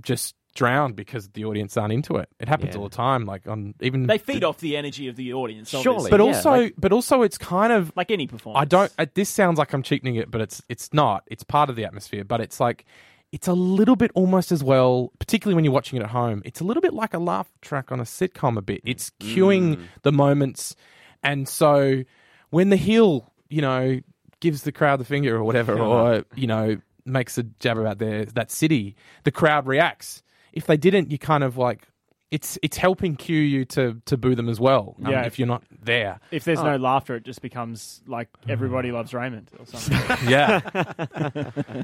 [0.02, 2.30] just drowned because the audience aren't into it.
[2.40, 2.82] It happens Yeah.
[2.82, 3.26] all the time.
[3.26, 5.88] Like on even They feed off the energy of the audience, Surely.
[5.88, 6.12] obviously.
[6.12, 8.62] but Yeah, also like- but also it's kind of like any performance.
[8.62, 8.92] I don't.
[8.98, 11.24] Uh, this sounds like I'm cheapening it, but it's it's not.
[11.28, 12.86] It's part of the atmosphere, but it's like
[13.36, 16.42] it's a little bit almost as well, particularly when you're watching it at home.
[16.46, 18.58] It's a little bit like a laugh track on a sitcom.
[18.58, 18.80] A bit.
[18.86, 19.36] It's mm.
[19.36, 20.74] cueing the moments,
[21.22, 22.06] and so
[22.52, 24.00] when the heel, you know,
[24.40, 28.24] gives the crowd the finger or whatever, or you know, makes a jab about their
[28.24, 28.96] that city,
[29.26, 30.24] the crowd reacts.
[30.54, 31.90] If they didn't, you kind of like.
[32.32, 34.96] It's it's helping cue you to to boo them as well.
[35.04, 35.26] um, Yeah.
[35.26, 36.20] if you're not there.
[36.32, 36.64] If there's Oh.
[36.72, 40.18] no laughter, it just becomes like everybody loves Raymond or something.
[40.30, 40.62] Yeah,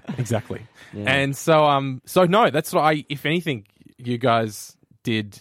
[0.17, 0.61] exactly.
[0.93, 3.05] And so, um, so no, that's what I.
[3.09, 5.39] If anything, you guys did,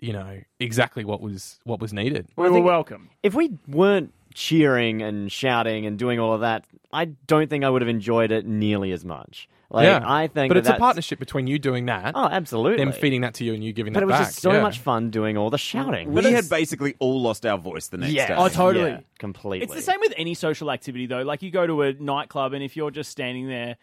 [0.00, 2.26] you know, exactly what was what was needed.
[2.36, 3.10] we were welcome.
[3.22, 7.70] if we weren't cheering and shouting and doing all of that, I don't think I
[7.70, 9.48] would have enjoyed it nearly as much.
[9.74, 12.28] Like yeah, I think, but that it's a that's- partnership between you doing that, Oh,
[12.30, 12.84] absolutely.
[12.84, 14.28] them feeding that to you, and you giving but that it was back.
[14.28, 14.62] just so yeah.
[14.62, 16.12] much fun doing all the shouting.
[16.12, 18.34] We had basically all lost our voice the next yeah, day.
[18.36, 18.90] Oh, totally.
[18.90, 19.64] yeah, completely.
[19.64, 21.22] It's the same with any social activity, though.
[21.22, 23.76] Like you go to a nightclub, and if you're just standing there,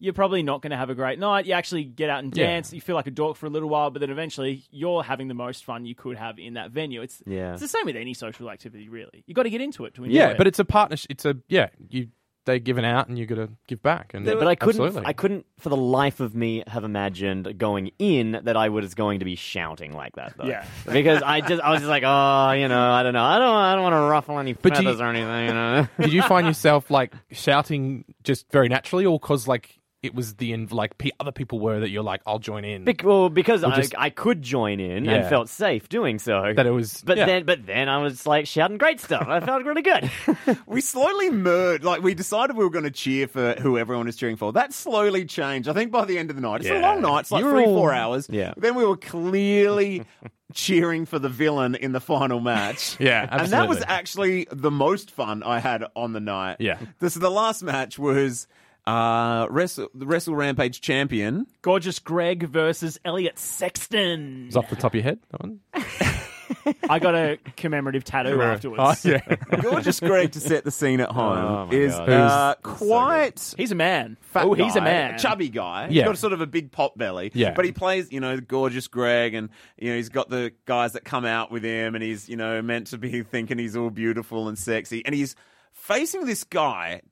[0.00, 1.44] you're probably not going to have a great night.
[1.46, 2.46] You actually get out and Yeah.
[2.46, 2.72] dance.
[2.72, 5.34] You feel like a dork for a little while, but then eventually you're having the
[5.34, 7.02] most fun you could have in that venue.
[7.02, 7.52] It's Yeah.
[7.54, 9.24] it's the same with any social activity, really.
[9.26, 10.38] You got to get into it to enjoy Yeah, it.
[10.38, 11.10] but it's a partnership.
[11.10, 11.70] It's a yeah.
[11.88, 12.08] You
[12.48, 14.14] they giving out, and you got to give back.
[14.14, 14.80] And but I couldn't.
[14.80, 15.06] Absolutely.
[15.06, 19.18] I couldn't, for the life of me, have imagined going in that I was going
[19.18, 20.34] to be shouting like that.
[20.36, 20.46] Though.
[20.46, 20.66] Yeah.
[20.90, 23.54] because I just, I was just like, oh, you know, I don't know, I don't,
[23.54, 25.48] I don't want to ruffle any But do you- feathers or anything.
[25.48, 25.88] You know?
[26.00, 30.52] Did you find yourself like shouting just very naturally, or because like it was the
[30.52, 32.84] in- like other people were that you're like, I'll join in.
[32.84, 35.12] Bec- well, because I, just- I could join in Yeah.
[35.14, 36.52] and felt safe doing so.
[36.54, 37.26] that it was, but yeah.
[37.26, 39.26] then, but then I was like shouting great stuff.
[39.26, 40.10] I felt really good.
[40.66, 41.82] We slowly merged.
[41.84, 44.52] Like we decided we were going to cheer for who everyone is cheering for.
[44.52, 45.68] That slowly changed.
[45.68, 47.20] I think by the end of the night, it's a long night.
[47.20, 48.28] It's like You're three, all- four hours.
[48.30, 48.54] Yeah.
[48.56, 50.04] Then we were clearly
[50.54, 52.96] cheering for the villain in the final match.
[53.00, 53.42] Yeah, absolutely.
[53.44, 56.56] and that was actually the most fun I had on the night.
[56.60, 56.78] Yeah.
[57.00, 58.46] This the last match was
[58.88, 64.46] uh wrestle the wrestle rampage champion Gorgeous Greg versus Elliot Sexton.
[64.46, 65.18] It's off the top of your head.
[65.30, 65.60] That one.
[66.88, 69.04] I got a commemorative tattoo afterwards.
[69.04, 69.20] Oh, yeah.
[69.62, 72.08] gorgeous Greg to set the scene at home Oh, my is God.
[72.08, 74.16] uh, Who's- so quite He's a man.
[74.20, 75.18] fat oh, he's a guy, man.
[75.18, 75.88] chubby guy.
[75.88, 76.06] He's Yeah.
[76.06, 77.30] got sort of a big pot belly.
[77.34, 77.52] Yeah.
[77.52, 81.04] but he plays, you know, gorgeous Greg, and you know he's got the guys that
[81.04, 84.48] come out with him, and he's you know meant to be thinking he's all beautiful
[84.48, 85.36] and sexy, and he's
[85.72, 87.02] facing this guy.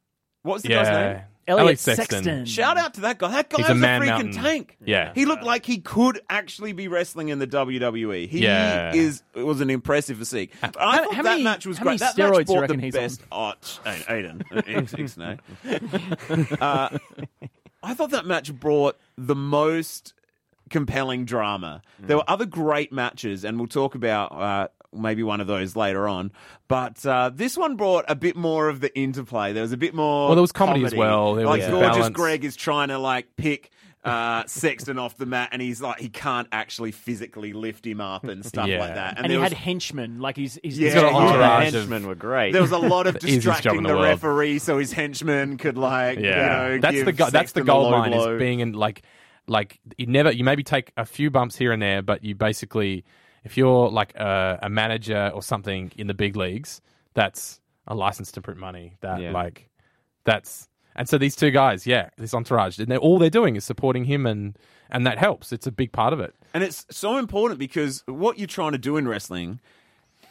[0.43, 1.23] What's the guy's name?
[1.47, 1.53] Yeah.
[1.53, 2.45] Elliot Elliot Sexton.
[2.45, 3.31] Shout out to that guy.
[3.31, 4.33] That guy He's was a man freaking mountain.
[4.33, 4.77] tank.
[4.85, 5.13] Yeah.
[5.15, 8.27] He looked like he could actually be wrestling in the WWE.
[8.29, 8.93] He Yeah.
[8.95, 10.53] is it was an impressive physique.
[10.63, 12.01] I How- thought how that many- match was how great.
[12.01, 13.01] many That steroids do match you brought reckon the he's on?
[13.03, 13.23] best.
[13.31, 16.61] Oh, ch- Aiden, Aiden, Ixnay.
[16.61, 16.99] uh,
[17.83, 20.15] I thought that match brought the most
[20.69, 21.81] compelling drama.
[22.01, 26.09] There were other great matches, and we'll talk about uh, maybe one of those later
[26.09, 26.33] on.
[26.69, 29.53] But uh, this one brought a bit more of the interplay.
[29.53, 30.27] There was a bit more.
[30.27, 31.35] Well, there was comedy as well.
[31.35, 32.17] There like was gorgeous balance.
[32.17, 33.71] Greg is trying to like pick.
[34.05, 38.23] Uh, Sexton off the mat, and he's like he can't actually physically lift him up
[38.23, 38.79] and stuff Yeah.
[38.79, 39.17] like that.
[39.19, 40.21] And, he there had was, henchmen.
[40.21, 42.53] Like he's, he's Yeah, got an the entourage of- henchmen were great.
[42.53, 45.57] there was a lot of The easiest job distracting the, the referee so his henchmen
[45.59, 46.29] could like Yeah,
[46.69, 48.35] you know that's give the go- that's the Sexton a gold mine blow.
[48.35, 49.03] is being in like
[49.49, 53.05] like you never you maybe take a few bumps here and there, but you basically
[53.47, 56.81] if you're like a, a manager or something in the big leagues,
[57.15, 58.97] that's a license to print money.
[59.01, 59.31] That Yeah.
[59.33, 59.71] like
[60.25, 63.65] that's and so these two guys, yeah, this entourage, and they're, all they're doing is
[63.65, 64.59] supporting him, and
[64.91, 65.53] and that helps.
[65.53, 66.35] It's a big part of it.
[66.55, 69.61] And it's so important because what you're trying to do in wrestling,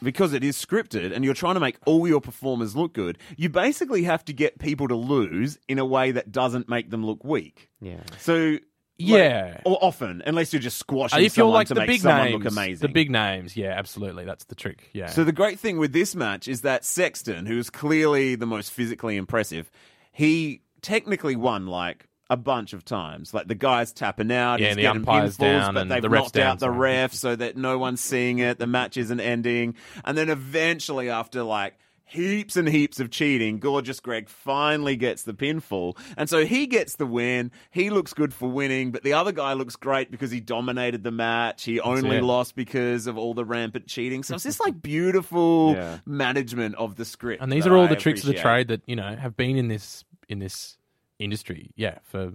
[0.02, 3.48] because it is scripted and you're trying to make all your performers look good, you
[3.48, 7.22] basically have to get people to lose in a way that doesn't make them look
[7.24, 7.70] weak.
[7.80, 8.00] yeah.
[8.18, 8.58] So
[8.98, 9.60] yeah.
[9.64, 12.32] or often, unless you're just squashing uh, if you're like to the make big names,
[12.32, 12.86] look amazing.
[12.86, 14.90] the big names, yeah, absolutely, that's the trick.
[14.92, 15.06] Yeah.
[15.06, 19.16] So the great thing with this match is that Sexton, who's clearly the most physically
[19.16, 19.70] impressive,
[20.12, 23.32] he technically won like a bunch of times.
[23.32, 26.02] Like the guy's tapping out, Yeah, he's the getting umpire's pinfalls, down but and they've
[26.02, 28.58] the knocked out the ref so that no one's seeing it.
[28.58, 34.00] The match isn't ending, and then eventually, after like heaps and heaps of cheating, Gorgeous
[34.00, 37.50] Greg finally gets the pinfall, and so he gets the win.
[37.70, 41.10] He looks good for winning, but the other guy looks great because he dominated the
[41.10, 41.64] match.
[41.64, 44.22] He only lost because of all the rampant cheating.
[44.22, 45.98] So it's just like beautiful Yeah.
[46.06, 47.42] management of the script.
[47.42, 49.56] and these are all I the tricks of the trade that you know have been
[49.56, 50.78] in this in this
[51.18, 51.72] industry.
[51.76, 52.32] Yeah, for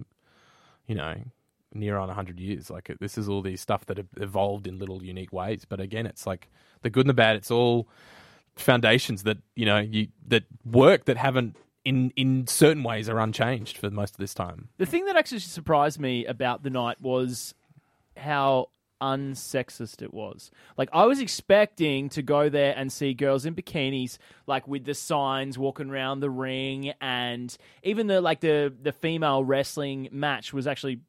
[0.86, 1.14] you know
[1.74, 2.68] near on hundred years.
[2.68, 5.64] Like this is all these stuff that have evolved in little unique ways.
[5.66, 6.50] But again, it's like
[6.82, 7.36] the good and the bad.
[7.36, 7.88] It's all
[8.56, 13.76] foundations that you know you that work that haven't in in certain ways are unchanged
[13.76, 14.68] for most of this time.
[14.78, 17.54] The thing that actually surprised me about the night was
[18.16, 18.68] how
[19.02, 20.50] unsexist it was.
[20.78, 24.94] Like I was expecting to go there and see girls in bikinis, like with the
[24.94, 30.66] signs walking around the ring, and even the like the the female wrestling match was
[30.66, 31.00] actually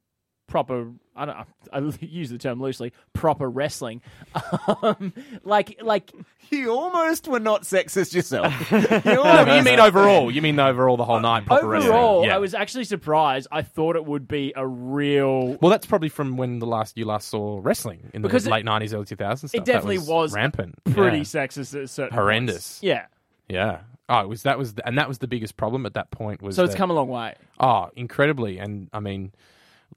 [0.53, 0.91] proper.
[1.15, 1.37] I don't.
[1.73, 2.93] I use the term loosely.
[3.13, 4.01] Proper wrestling.
[4.83, 5.13] Um,
[5.43, 6.11] like like
[6.49, 8.71] You almost were not sexist yourself.
[8.71, 8.79] you,
[9.13, 10.29] No, almost- you mean overall?
[10.31, 11.45] You mean overall the whole night?
[11.45, 11.91] Proper wrestling?
[11.93, 12.35] overall, Yeah.
[12.35, 13.47] I was actually surprised.
[13.51, 17.05] I thought it would be a real Well, that's probably from when the last you
[17.05, 19.53] last saw wrestling in the Because it- late nineties, early two thousands.
[19.53, 21.23] it definitely was rampant, pretty Yeah.
[21.23, 22.79] sexist at certain Horrendous.
[22.79, 22.83] points.
[22.83, 23.05] Yeah.
[23.49, 23.79] Yeah.
[24.09, 26.41] Oh, it was that was the, and that was the biggest problem at that point
[26.41, 27.35] was So it's that- come a long way.
[27.59, 29.31] oh incredibly and I mean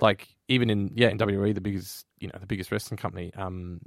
[0.01, 3.80] like even in yeah in WWE the biggest you know the biggest wrestling company um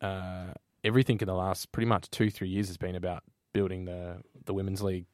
[0.00, 0.46] uh
[0.82, 4.52] everything in the last pretty much two three years has been about building the the
[4.54, 5.06] women's league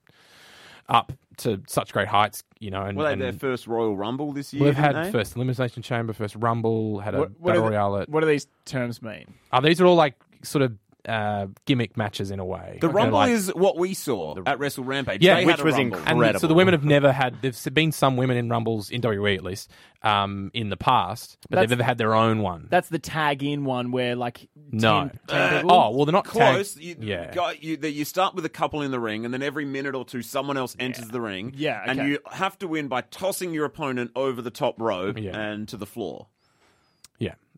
[0.89, 3.97] up to such great heights you know and, Well, they had and their first Royal
[3.97, 4.65] Rumble this year.
[4.65, 5.13] we've had didn't they?
[5.13, 8.47] first elimination chamber first rumble had a What, what, battle royale at what do these
[8.65, 9.33] terms mean?
[9.53, 10.73] oh these are all like sort of
[11.09, 14.59] uh gimmick matches in a way The They're Rumble like- is what we saw at
[14.59, 15.23] Wrestle Rampage.
[15.23, 15.99] Yeah, They which had a was Rumble.
[15.99, 16.25] incredible.
[16.25, 17.37] And so the women have never had.
[17.43, 19.71] There's been some women in rumbles in WWE at least
[20.03, 22.67] um, in the past, but That's- they've never had their own one.
[22.71, 25.11] That's the tag in one where like no.
[25.29, 25.73] 10 people.
[25.73, 26.75] oh well, they're not Close.
[26.75, 27.33] tagged- You, yeah.
[27.35, 29.95] got- you, that you start with a couple in the ring, and then every minute
[29.95, 31.53] or two, someone else enters the ring.
[31.57, 35.39] Yeah, and you have to win by tossing your opponent over the top rope Yeah.
[35.39, 36.29] and to the floor.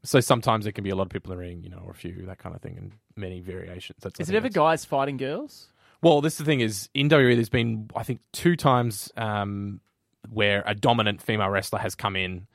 [0.03, 0.09] Yeah.
[0.09, 1.91] So sometimes there can be a lot of people in the ring, you know, or
[1.93, 3.99] a few that kind of thing, and many variations.
[4.03, 5.69] That's Is it ever that's- guys fighting girls?
[6.03, 7.35] Well, this is the thing is in WWE.
[7.37, 9.81] There's been I think two times um,
[10.31, 12.47] where a dominant female wrestler has come in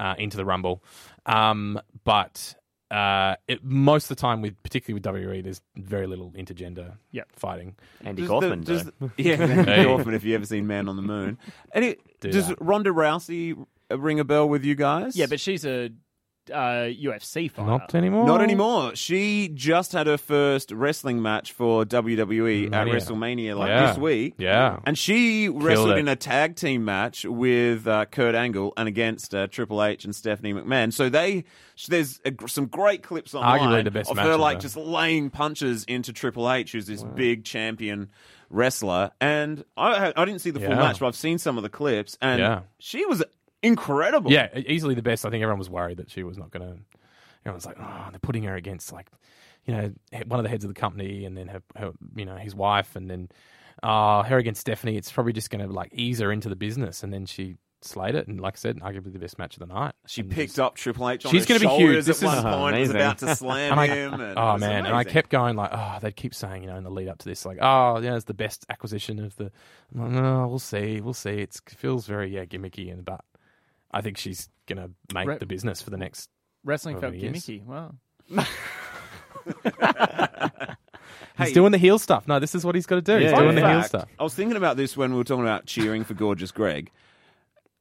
[0.00, 0.82] uh, into the Rumble,
[1.26, 2.54] um, but
[2.90, 7.28] uh, it, most of the time, with particularly with WWE, there's very little intergender Yep.
[7.36, 7.76] fighting.
[8.04, 8.60] Andy Does Kaufman.
[8.60, 9.84] the- does the- yeah, Hey.
[9.84, 10.14] Kaufman.
[10.14, 11.38] If you ever seen Man on the Moon,
[11.72, 12.60] and Do does that.
[12.60, 15.14] Ronda Rousey ring a bell with you guys?
[15.16, 15.90] Yeah, but she's a
[16.50, 17.66] uh, UFC fighter.
[17.68, 18.26] Not anymore.
[18.26, 18.94] Not anymore.
[18.94, 22.94] She just had her first wrestling match for WWE at Mania.
[22.94, 23.86] WrestleMania like Yeah.
[23.88, 24.34] this week.
[24.38, 24.80] Yeah.
[24.84, 25.98] And she wrestled it.
[25.98, 30.14] in a tag team match with uh, Kurt Angle and against uh, Triple H and
[30.14, 30.92] Stephanie McMahon.
[30.92, 31.44] So they
[31.88, 34.62] there's a, some great clips online Arguably the best of her matches, like though.
[34.62, 38.10] just laying punches into Triple H, who's this big champion
[38.50, 39.10] wrestler.
[39.20, 40.76] And I I didn't see the full Yeah.
[40.76, 42.60] match, but I've seen some of the clips, and Yeah.
[42.78, 43.22] she was
[43.64, 44.30] incredible.
[44.32, 45.24] Yeah, easily the best.
[45.26, 46.78] I think everyone was worried that she was not going to.
[47.44, 49.08] Everyone's like, oh, they're putting her against like,
[49.66, 49.92] you know,
[50.26, 52.96] one of the heads of the company, and then her, her you know, his wife,
[52.96, 53.28] and then
[53.82, 54.96] uh, her against Stephanie.
[54.96, 58.14] It's probably just going to like ease her into the business, and then she slayed
[58.14, 58.26] it.
[58.28, 59.92] And like I said, arguably the best match of the night.
[60.06, 61.80] She And picked just- up Triple H on She's gonna be huge.
[61.80, 64.14] shoulders This at is- one point, was about to slam And I- him.
[64.14, 66.70] And Oh it was man, and I kept going like, oh, they'd keep saying, you
[66.70, 69.36] know, in the lead up to this, like, oh, yeah, it's the best acquisition of
[69.36, 69.52] the.
[69.92, 71.32] Like, no, we'll see, we'll see.
[71.40, 73.20] It's, it feels very yeah gimmicky, and but
[73.94, 76.28] I think she's gonna make Re- the business for the next.
[76.64, 77.46] Wrestling Over felt years.
[77.46, 77.64] gimmicky.
[77.64, 77.94] Wow.
[81.36, 81.52] He's Hey.
[81.54, 82.28] doing the heel stuff.
[82.28, 83.14] No, this is what he's got to do.
[83.18, 84.08] he's Yeah, doing Fun the heel fact, stuff.
[84.20, 86.90] I was thinking about this when we were talking about cheering for Gorgeous Greg.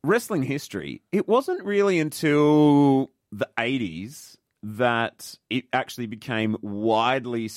[0.03, 7.47] Wrestling history, it wasn't really until the 80s that it actually became widely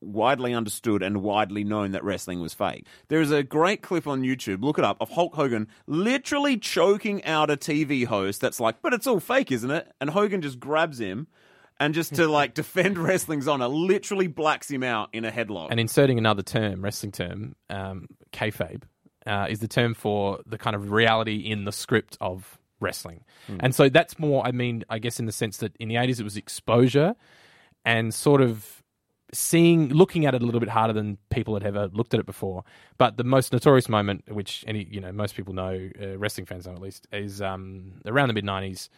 [0.00, 2.86] widely understood and widely known that wrestling was fake.
[3.08, 7.24] There is a great clip on YouTube, look it up, of Hulk Hogan literally choking
[7.24, 10.60] out a TV host that's like, "But it's all fake, isn't it?" And Hogan just
[10.60, 11.26] grabs him
[11.78, 15.68] and just to like defend wrestling's honor, literally blacks him out in a headlock.
[15.70, 18.82] And inserting another term, wrestling term, um, kayfabe,
[19.26, 23.24] uh, is the term for the kind of reality in the script of wrestling.
[23.60, 26.20] And so that's more, I mean, I guess in the sense that in the 80s
[26.20, 27.14] it was exposure
[27.84, 28.75] and sort of
[29.32, 32.26] seeing, looking at it a little bit harder than people had ever looked at it
[32.26, 32.64] before.
[32.98, 36.66] But the most notorious moment, which any, you know, most people know, uh, wrestling fans
[36.66, 38.88] know at least, is um, around the mid 90s.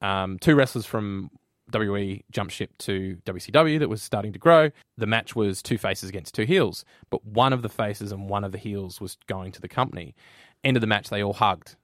[0.00, 1.30] um, two wrestlers from
[1.72, 4.70] WWE jumped ship to WCW that was starting to grow.
[4.98, 8.44] The match was two faces against two heels, but one of the faces and one
[8.44, 10.14] of the heels was going to the company.
[10.62, 11.76] End of the match, they all hugged.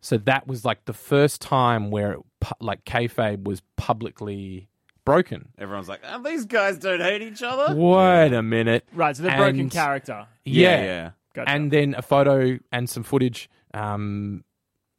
[0.00, 4.68] So that was like the first time where pu- like kayfabe was publicly
[5.04, 5.48] broken.
[5.58, 7.74] Everyone's like, oh, these guys don't hate each other.
[7.74, 8.84] Wait a minute.
[8.92, 10.26] Right, so the broken And- character.
[10.44, 10.82] Yeah.
[10.82, 11.10] yeah.
[11.34, 11.48] Gotcha.
[11.50, 14.42] And then a photo and some footage um,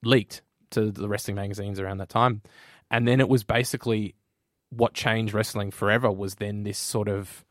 [0.03, 0.41] leaked
[0.71, 2.41] to the wrestling magazines around that time.
[2.89, 4.15] And then it was basically
[4.69, 7.43] what changed wrestling forever was then this sort of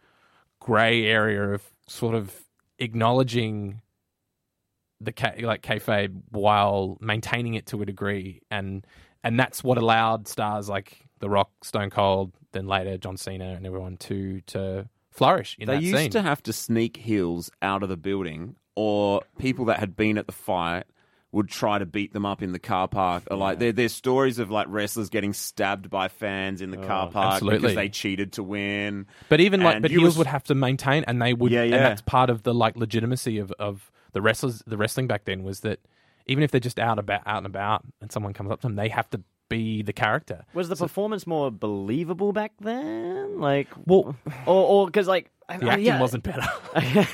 [0.61, 2.35] grey area of sort of
[2.79, 3.83] acknowledging
[5.01, 8.87] the K, like kayfabe while maintaining it to a degree, and
[9.25, 13.67] and that's what allowed stars like The Rock, Stone Cold, then later John Cena and
[13.67, 16.11] everyone to to flourish in They that used scene.
[16.13, 20.27] to have to sneak heels out of the building, or people that had been at
[20.27, 20.85] the fight
[21.33, 23.23] would try to beat them up in the car park.
[23.31, 26.87] Or like there, there's stories of like wrestlers getting stabbed by fans in the oh,
[26.87, 27.61] car park absolutely.
[27.61, 29.07] because they cheated to win.
[29.29, 31.63] But even like, And but heels was- would have to maintain, and they would, Yeah,
[31.63, 31.79] and yeah.
[31.89, 35.61] that's part of the like legitimacy of of the wrestlers, the wrestling back then was
[35.61, 35.79] that
[36.27, 38.75] even if they're just out about out and about, and someone comes up to them,
[38.77, 40.47] they have to be the character.
[40.55, 43.39] Was the performance more believable back then?
[43.39, 46.49] Like, Well, or or because like the acting wasn't better,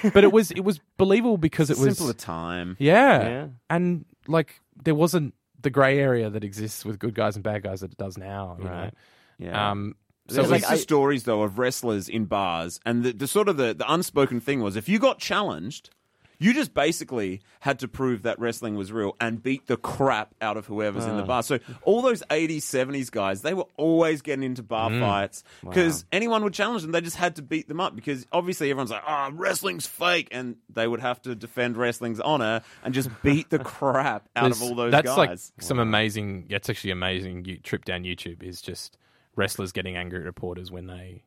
[0.14, 2.76] but it was it was believable because it was Simpler time.
[2.78, 3.22] yeah.
[3.28, 3.46] Yeah.
[3.68, 7.80] and like there wasn't the grey area that exists with good guys and bad guys
[7.80, 8.56] that it does now.
[8.60, 8.94] You Right.
[9.38, 9.70] Yeah.
[9.70, 9.96] Um,
[10.28, 13.48] so There's it was- lots stories though of wrestlers in bars, and the, the sort
[13.48, 15.90] of the, the unspoken thing was if you got challenged,
[16.38, 20.56] you just basically had to prove that wrestling was real and beat the crap out
[20.56, 21.26] of whoever's in the ah.
[21.26, 21.42] bar.
[21.42, 25.00] So all those 80s, 70s guys, they were always getting into bar mm.
[25.00, 26.92] fights because anyone would challenge them.
[26.92, 30.28] They just had to beat them up because obviously everyone's like, oh, wrestling's fake.
[30.30, 34.62] And they would have to defend wrestling's honor and just beat the crap out of
[34.62, 35.04] all those guys.
[35.04, 35.52] that's guys.
[35.56, 36.46] like some amazing.
[36.50, 37.44] It's actually amazing.
[37.44, 38.98] You, trip down YouTube is just
[39.34, 41.22] wrestlers getting angry at reporters when they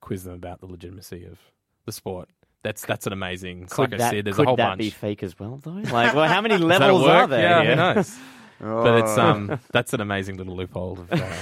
[0.00, 1.38] quiz them about the legitimacy of
[1.84, 2.28] the sport.
[2.62, 3.62] That's that's an amazing.
[3.62, 4.58] it's Could like that, I said, there's a whole bunch.
[4.58, 4.78] that bunch.
[4.78, 5.70] be fake as well, though?
[5.70, 7.40] Like, well, how many levels are there?
[7.42, 7.70] Yeah, here?
[7.70, 8.18] who knows?
[8.60, 10.98] But it's um, that's an amazing little loophole.
[11.00, 11.32] Of, uh,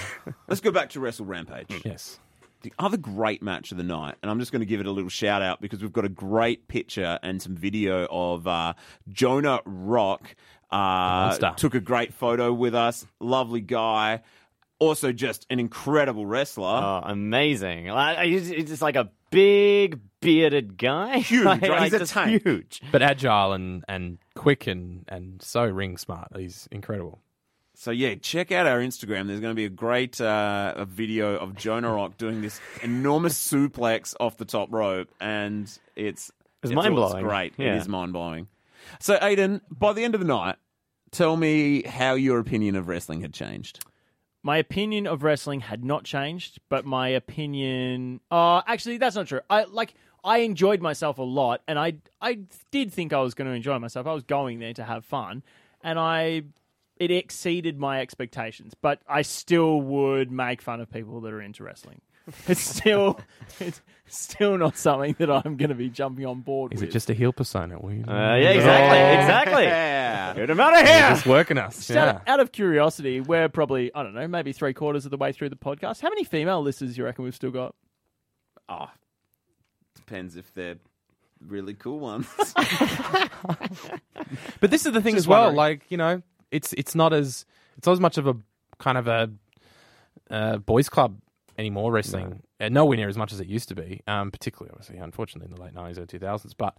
[0.46, 1.82] Let's go back to Wrestle Rampage.
[1.84, 2.20] yes,
[2.62, 4.92] The other great match of the night, and I'm just going to give it a
[4.92, 8.74] little shout out because we've got a great picture and some video of uh,
[9.10, 10.36] Jonah Rock.
[10.70, 13.04] Uh, took a great photo with us.
[13.18, 14.20] Lovely guy.
[14.78, 16.68] Also, just an incredible wrestler.
[16.68, 17.86] Oh, amazing!
[17.86, 21.18] Like, he's, he's just like a big bearded guy.
[21.18, 21.70] Huge, like, right?
[21.70, 22.42] like, He's a just tank.
[22.42, 22.80] huge.
[22.92, 26.28] but agile and and quick and and so ring smart.
[26.36, 27.20] He's incredible.
[27.74, 29.28] So yeah, check out our Instagram.
[29.28, 33.34] There's going to be a great uh, a video of Jonah Rock doing this enormous
[33.52, 36.32] suplex off the top rope, and it's
[36.64, 37.22] It's mind-blowing.
[37.24, 37.74] Great, Yeah.
[37.74, 38.48] it is mind blowing.
[38.98, 40.56] So Aiden, by the end of the night,
[41.12, 43.84] tell me how your opinion of wrestling had changed.
[44.48, 48.20] My opinion of wrestling had not changed, but my opinion.
[48.30, 49.40] Uh, actually, that's not true.
[49.50, 49.92] I like.
[50.24, 52.38] I enjoyed myself a lot, and I I
[52.70, 54.06] did think I was going to enjoy myself.
[54.06, 55.42] I was going there to have fun,
[55.82, 56.44] and I
[56.96, 58.72] it exceeded my expectations.
[58.80, 62.00] But I still would make fun of people that are into wrestling.
[62.48, 63.20] It's still
[63.60, 66.72] it's still not something that I'm going to be jumping on board.
[66.74, 66.90] Is with.
[66.90, 67.78] it just a heel persona?
[67.80, 69.62] We, Uh, yeah, exactly, exactly.
[69.64, 70.34] Yeah.
[70.34, 71.08] Get him out of here.
[71.10, 71.76] Just working us.
[71.76, 72.04] Just Yeah.
[72.10, 75.32] out, out of curiosity, we're probably I don't know, maybe three quarters of the way
[75.32, 76.00] through the podcast.
[76.00, 77.74] How many female listeners you reckon we've still got?
[78.68, 78.90] Oh,
[79.94, 80.76] depends if they're
[81.46, 82.26] really cool ones.
[84.60, 85.40] But this is the thing Just as well.
[85.44, 85.56] wondering.
[85.56, 88.36] Like you know, it's it's not as it's not as much of a
[88.78, 89.30] kind of a
[90.30, 91.16] uh, boys' club
[91.58, 91.92] anymore.
[91.92, 94.00] Wrestling, uh, nowhere near as much as it used to be.
[94.06, 96.54] Um, particularly, obviously, unfortunately, in the late nineties or two thousands.
[96.54, 96.76] But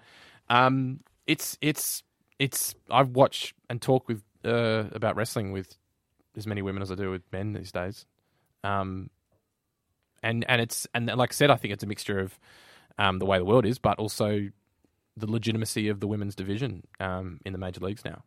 [0.50, 2.04] um, it's it's
[2.40, 2.74] it's.
[2.90, 5.76] I've watched and talked with uh, about wrestling with
[6.38, 8.06] as many women as I do with men these days.
[8.64, 9.10] Um,
[10.24, 12.40] and and it's and like I said, I think it's a mixture of
[12.98, 14.48] um, the way the world is, but also
[15.18, 18.24] the legitimacy of the women's division um, in the major leagues now.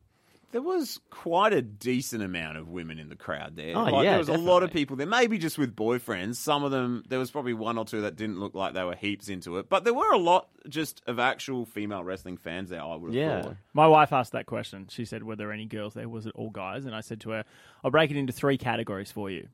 [0.53, 3.77] There was quite a decent amount of women in the crowd there.
[3.77, 5.07] Oh, Like, yeah, there was a lot of people there.
[5.07, 6.37] Maybe just with boyfriends.
[6.37, 8.95] Some of them, there was probably one or two that didn't look like they were
[8.95, 9.69] heaps into it.
[9.71, 12.83] But there were a lot just of actual female wrestling fans there.
[12.83, 13.43] I would have Yeah.
[13.43, 13.57] thought.
[13.73, 14.87] My wife asked that question.
[14.91, 16.09] She said, "Were there any girls there?
[16.09, 17.45] Was it all guys?" And I said to her,
[17.83, 19.49] "I'll break it into three categories for you.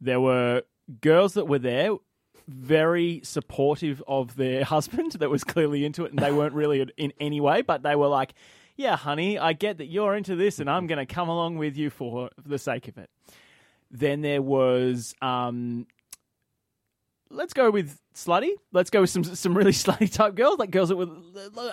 [0.00, 0.62] There were
[1.00, 1.90] girls that were there."
[2.46, 7.12] Very supportive of their husband that was clearly into it, and they weren't really in
[7.18, 8.34] any way, but they were like,
[8.76, 11.76] Yeah, honey, I get that you're into this, and I'm going to come along with
[11.76, 13.08] you for the sake of it.
[13.90, 15.86] Then there was um,
[17.30, 18.50] let's go with slutty.
[18.72, 21.06] Let's go with some some really slutty type girls, like girls that were.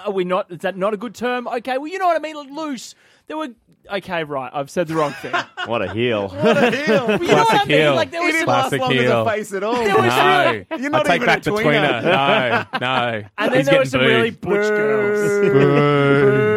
[0.06, 0.52] Are we not?
[0.52, 1.48] Is that not a good term?
[1.48, 2.36] Okay, well, you know what I mean.
[2.56, 2.94] Loose.
[3.28, 3.50] There were.
[3.92, 4.52] Okay, right.
[4.54, 5.34] I've said the wrong thing.
[5.66, 6.28] What a heel.
[6.30, 7.78] what a Well, you know what I mean?
[7.78, 7.96] heel.
[7.96, 9.22] Like there was He some, last Classic long as heel.
[9.22, 9.74] a face at all.
[9.76, 12.02] There was No, You're not I take even back a the tweener.
[12.02, 12.80] tweener.
[12.80, 13.24] No, no.
[13.38, 16.51] and then He's there were getting some really butch girls.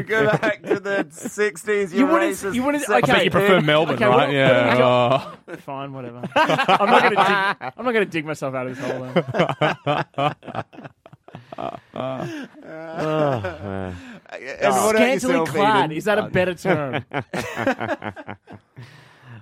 [0.00, 0.08] Boo.
[0.08, 1.92] Go back to the 60s.
[1.92, 3.12] You You wouldn't- you wouldn't- I okay.
[3.12, 4.28] bet you prefer Melbourne, Okay, right?
[4.28, 5.34] well, yeah.
[5.48, 5.56] Oh.
[5.56, 6.22] Fine, whatever.
[6.34, 7.72] I'm not going to dig.
[7.76, 9.02] I'm not going to dig myself out of this hole.
[9.02, 9.16] Then.
[13.52, 15.84] And what about Scantily clad.
[15.90, 15.96] Eden?
[15.96, 17.04] Is that a better term?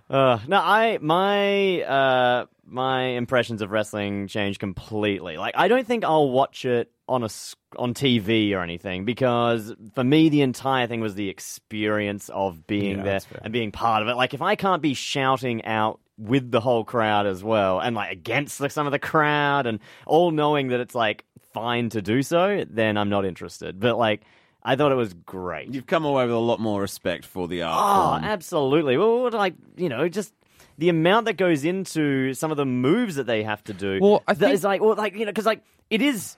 [0.09, 5.37] Uh, no, I my uh my impressions of wrestling change completely.
[5.37, 7.29] Like, I don't think I'll watch it on a
[7.77, 12.99] on TV or anything because for me the entire thing was the experience of being
[12.99, 14.15] Yeah, there and being part of it.
[14.15, 18.13] Like, if I can't be shouting out with the whole crowd as well and like
[18.13, 22.23] against like, some of the crowd and all knowing that it's like fine to do
[22.23, 23.81] so, then I'm not interested.
[23.81, 24.23] But like,
[24.63, 25.73] I thought it was great.
[25.73, 28.25] You've come away with a lot more respect for the art Oh, form.
[28.25, 28.97] absolutely.
[28.99, 30.33] Well, like you know, just
[30.79, 33.99] the amount that goes into some of the moves that they have to do.
[34.01, 36.37] Well, I think- is like, well, like you know, because like it is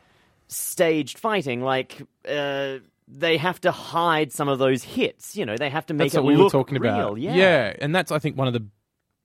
[0.52, 1.62] staged fighting.
[1.62, 2.78] Like uh,
[3.08, 5.36] they have to hide some of those hits.
[5.36, 6.92] You know, they have to make That's it what we were look talking real.
[6.92, 7.18] about.
[7.18, 7.74] Yeah.
[7.78, 8.66] and that's I think one of the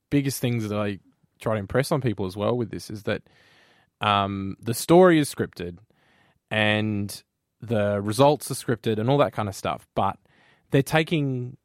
[0.10, 1.00] biggest things that I
[1.40, 3.24] try to impress on people as well with this is that
[4.02, 5.78] um, the story is scripted
[6.50, 7.24] and
[7.62, 10.18] the results are scripted and all that kind of stuff, but
[10.72, 11.58] they're taking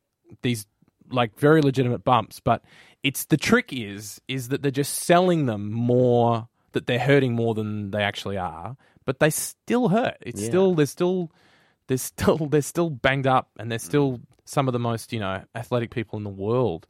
[0.42, 0.66] these
[1.10, 2.40] like very legitimate bumps.
[2.40, 2.62] But
[3.02, 7.54] it's the trick is is that they're just selling them more that they're hurting more
[7.54, 10.16] than they actually are, but they still hurt.
[10.20, 10.48] It's Yeah.
[10.48, 11.30] still there's still
[11.88, 15.42] they're still they're still banged up and they're still some of the most you know
[15.54, 16.86] athletic people in the world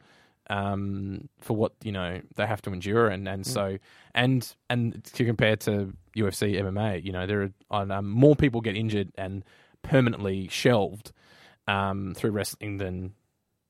[0.50, 3.78] um, for what you know they have to endure and and so
[4.14, 8.76] and and to compare to UFC MMA you know there are um, more people get
[8.76, 9.44] injured and
[9.82, 11.12] permanently shelved
[11.68, 13.14] um, through wrestling than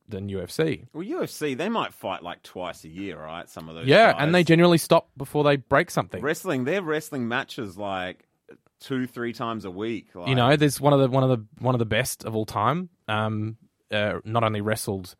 [0.09, 3.49] than UFC Well, UFC, they might fight like twice a year, right?
[3.49, 3.87] Some of those.
[3.87, 4.21] yeah guys.
[4.23, 6.65] and they generally stop before they break something wrestling.
[6.65, 8.27] They're wrestling matches like
[8.83, 10.09] two, three times a week.
[10.15, 12.35] Like, you know, there's one of the one of the one of the best of
[12.35, 12.91] all time.
[13.09, 13.57] Um,
[13.91, 15.15] uh, not only wrestled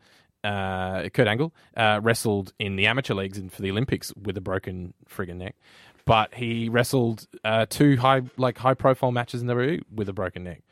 [0.45, 4.41] uh, Kurt Angle uh, wrestled in the amateur leagues and for the Olympics with a
[4.41, 5.57] broken friggin' neck,
[6.05, 10.13] but he wrestled uh, two high like high profile matches in the WWE with a
[10.13, 10.63] broken neck,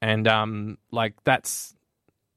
[0.00, 1.74] and um, like that's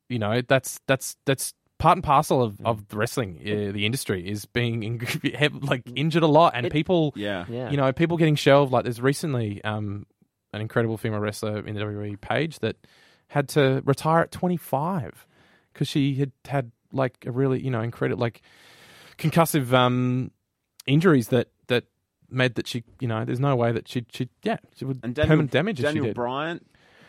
[0.07, 4.29] you know that's that's that's part and parcel of, of the wrestling uh, the industry
[4.29, 5.01] is being in,
[5.61, 7.45] like injured a lot and It- people yeah.
[7.49, 7.71] Yeah.
[7.71, 8.71] you know, people getting shelved.
[8.71, 10.05] Like there's recently um,
[10.53, 12.75] an incredible female wrestler in the WWE, Paige, that
[13.29, 15.25] had to retire at 25
[15.73, 18.41] because she had had like a really, you know, incredible like
[19.17, 20.31] concussive um,
[20.85, 21.85] injuries that that
[22.29, 25.15] made that she, you know, there's no way that she she yeah she would And
[25.15, 26.15] Daniel, permanent damage Daniel she did.
[26.15, 26.59] Bryan.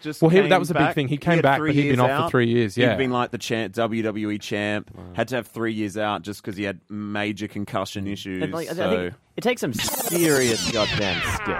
[0.00, 0.94] Just Well, he- that was a big back.
[0.94, 1.08] thing.
[1.08, 2.90] He came had back, but he'd been years off for three years, yeah.
[2.90, 4.90] he'd been like the champ, WWE champ.
[5.14, 8.12] Had to have three years out just because he had major concussion mm.
[8.12, 8.42] issues.
[8.42, 11.56] And, like, I- I so think it takes some serious goddamn skill.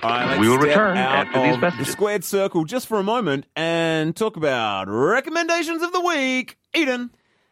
[0.00, 1.86] All right, We will return out after these messages.
[1.86, 6.56] the squared circle just for a moment and talk about recommendations of the week.
[6.72, 7.10] Eden.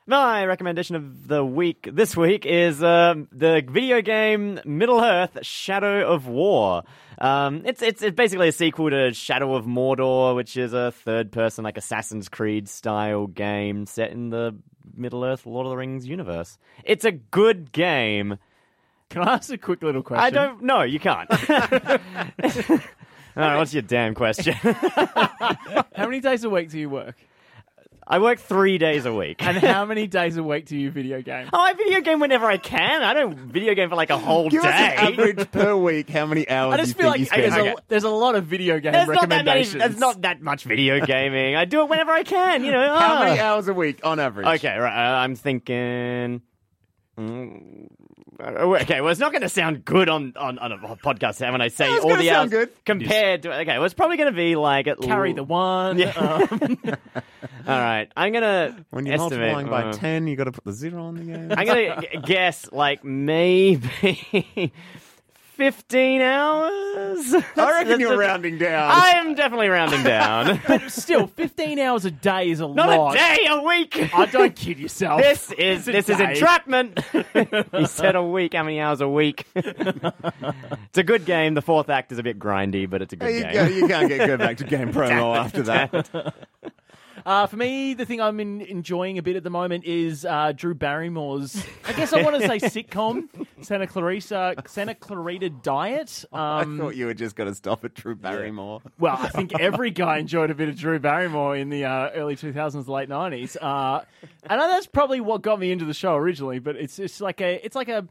[0.09, 6.07] My recommendation of the week this week is um, the video game Middle Earth: Shadow
[6.07, 6.85] of War.
[7.19, 11.65] Um, it's, it's it's basically a sequel to Shadow of Mordor, which is a third-person
[11.65, 14.55] like Assassin's Creed style game set in the
[14.95, 16.57] Middle Earth Lord of the Rings universe.
[16.85, 18.39] It's a good game.
[19.11, 20.25] Can I ask a quick little question?
[20.25, 20.63] I don't.
[20.63, 21.29] No, you can't.
[21.51, 24.55] All right, what's your damn question?
[24.63, 27.17] How many days a week do you work?
[28.09, 29.45] I work three days a week.
[29.45, 31.49] And how many days a week do you video game?
[31.53, 33.03] Oh, I video game whenever I can.
[33.03, 34.69] I don't video game for like a whole Give day.
[34.69, 36.09] us an average per week.
[36.09, 37.79] How many hours I do you just feel think like you there's, spend?
[37.79, 39.39] a, there's a lot of video game There's not that many.
[39.39, 39.83] recommendations.
[39.83, 41.57] There's not that much video gaming.
[41.57, 42.65] I do it whenever I can.
[42.65, 42.97] You know.
[42.97, 43.45] How many ah.
[43.55, 44.47] hours a week on average?
[44.47, 45.15] Okay, right.
[45.15, 46.43] Uh, I'm thinking.
[47.19, 47.89] Mm,
[48.41, 51.69] okay, well, it's not going to sound good on, on, on a podcast when I
[51.69, 52.85] say it's all the sound hours good.
[52.85, 53.53] compared to.
[53.61, 55.99] Okay, well, it's probably going to be like at Carry l- the one.
[55.99, 56.11] Yeah.
[56.13, 56.79] um,
[57.69, 59.53] All right, I'm gonna When you're estimate.
[59.53, 61.53] multiplying by uh, 10, you got to put the zero on the end.
[61.55, 64.73] I'm gonna g- guess like maybe
[65.57, 67.35] 15 hours.
[67.35, 68.91] I reckon you're That's- rounding down.
[68.91, 70.61] I am definitely rounding down.
[70.89, 72.77] still, 15 hours a day is a lot.
[72.77, 73.15] Not lot.
[73.15, 74.15] a day, a week.
[74.15, 75.23] I don't kid yourself.
[75.23, 76.33] This is It's this is day.
[76.33, 77.01] entrapment.
[77.73, 78.53] he said a week.
[78.53, 79.47] How many hours a week?
[79.55, 81.55] it's a good game.
[81.55, 83.53] The fourth act is a bit grindy, but it's a good you, game.
[83.55, 86.35] go, you can't get good back to game promo after that.
[87.37, 90.53] Uh, for me, the thing I'm in, enjoying a bit at the moment is uh,
[90.55, 91.61] Drew Barrymore's.
[91.85, 93.29] I guess I want to say sitcom
[93.63, 96.25] Santa Clarita Santa Clarita Diet.
[96.33, 98.83] Um, I thought you were just going to stop at Drew Barrymore.
[98.99, 102.37] well, I think every guy enjoyed a bit of Drew Barrymore in the uh, early
[102.37, 104.03] 2000s, late 90s, uh,
[104.45, 106.59] and that's probably what got me into the show originally.
[106.59, 108.07] But it's it's like a it's like a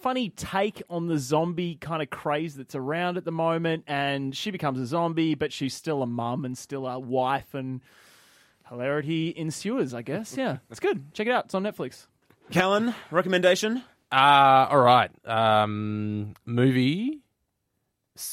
[0.00, 3.84] funny take on the zombie kind of craze that's around at the moment.
[3.86, 7.80] And she becomes a zombie, but she's still a mum and still a wife, and
[8.68, 9.94] hilarity ensues.
[9.94, 10.36] I guess.
[10.38, 11.12] Yeah, it's good.
[11.14, 11.46] Check it out.
[11.46, 12.06] It's on Netflix.
[12.50, 13.82] Callan, recommendation?
[14.10, 15.10] Uh, all right.
[15.26, 17.20] Um, movie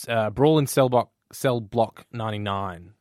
[0.07, 2.91] uh, Brawl in Cell Block, Cell Block 99.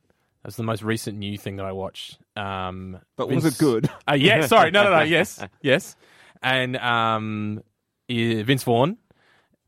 [0.43, 2.19] That's the most recent new thing that I watched.
[2.35, 3.89] Um, But was it good?
[4.09, 4.71] Uh, yeah, sorry.
[4.71, 5.01] No, no, no.
[5.03, 5.43] Yes.
[5.61, 5.95] Yes.
[6.43, 7.63] And um,
[8.07, 8.97] Vince Vaughn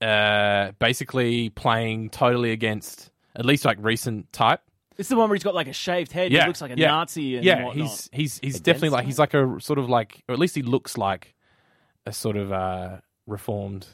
[0.01, 4.61] uh, basically playing totally against at least like recent type.
[4.97, 6.31] It's the one where he's got like a shaved head.
[6.31, 6.41] Yeah.
[6.41, 6.87] He looks like a yeah.
[6.87, 7.35] Nazi.
[7.35, 7.87] And yeah, whatnot.
[7.87, 10.55] he's he's he's Against definitely like he's like a sort of like or at least
[10.55, 11.35] he looks like
[12.05, 13.85] a sort of uh, reformed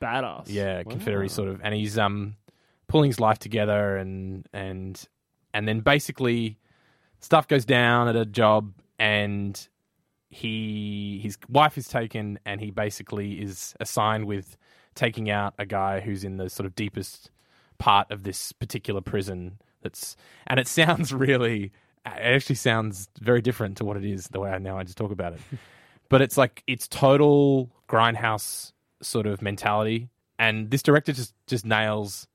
[0.00, 0.44] badass.
[0.46, 2.36] yeah, Confederate sort of, and he's um
[2.88, 5.02] pulling his life together, and and
[5.52, 6.58] and then basically
[7.20, 9.68] stuff goes down at a job, and
[10.30, 14.56] he his wife is taken, and he basically is assigned with
[14.94, 17.30] taking out a guy who's in the sort of deepest
[17.78, 19.58] part of this particular prison.
[19.86, 20.16] That's
[20.48, 21.72] and it sounds really,
[22.04, 24.98] it actually sounds very different to what it is the way I now I just
[24.98, 25.40] talk about it.
[26.08, 28.70] But it's like it's total grindhouse
[29.02, 30.08] sort of mentality.
[30.38, 32.28] And this director just just nails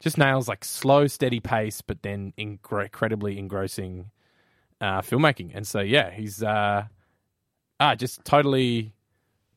[0.00, 4.10] just nails like slow steady pace but then incre- incredibly engrossing
[4.80, 5.52] uh filmmaking.
[5.54, 6.86] And so yeah he's uh
[7.78, 8.92] ah just totally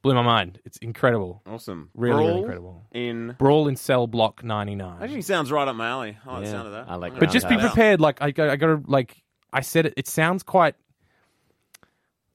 [0.03, 1.89] blew my mind it's incredible Awesome.
[1.95, 2.83] Really, really incredible.
[2.91, 3.35] In.
[3.39, 6.17] brawl in cell block 99 Actually, sounds right up my alley.
[6.27, 6.85] I like the Yeah, sound of that.
[6.89, 7.73] I like I'm but gonna just be check that out.
[7.73, 10.75] prepared like i got i got to like i said it it sounds quite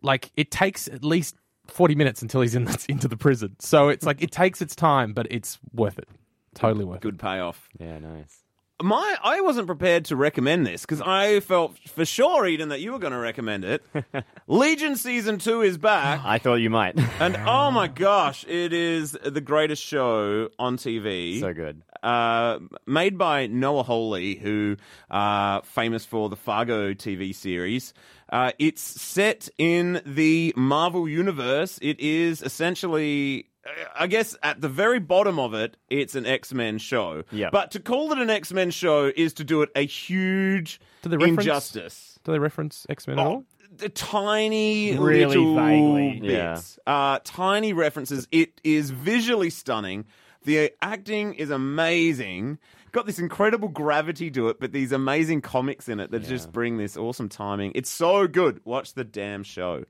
[0.03, 3.89] like it takes at least 40 minutes until he's in the, into the prison so
[3.89, 6.09] it's like it takes its time but it's worth it
[6.55, 7.69] totally worth it Good payoff.
[7.79, 8.43] Yeah, nice.
[8.81, 12.93] My, I wasn't prepared to recommend this because I felt for sure, Eden, that you
[12.93, 13.83] were going to recommend it.
[14.47, 16.97] Legion season two is back, I thought you might.
[17.21, 21.41] and oh my gosh, it is the greatest show on TV.
[21.41, 21.83] so good.
[22.05, 24.77] uh, made by Noah Hawley, who
[25.11, 27.93] uh, famous for the Fargo TV series.
[28.31, 31.81] Uh, it's set in the Marvel universe.
[31.83, 33.47] It is essentially,
[33.95, 37.25] I guess, at the very bottom of it, it's an X Men show.
[37.31, 37.51] Yeah.
[37.53, 41.09] But to call it an X Men show is to do it a huge Do
[41.11, 42.19] they reference- injustice.
[42.25, 46.21] do they reference x-men at all The tiny Really little vaguely.
[46.21, 48.27] bits, uh, tiny references.
[48.33, 50.07] It is visually stunning.
[50.45, 52.59] The acting is amazing.
[52.93, 56.79] Got this incredible gravity to it, but these amazing comics in it that just bring
[56.79, 57.73] this awesome timing.
[57.75, 58.61] It's so good.
[58.65, 59.85] Watch the damn show.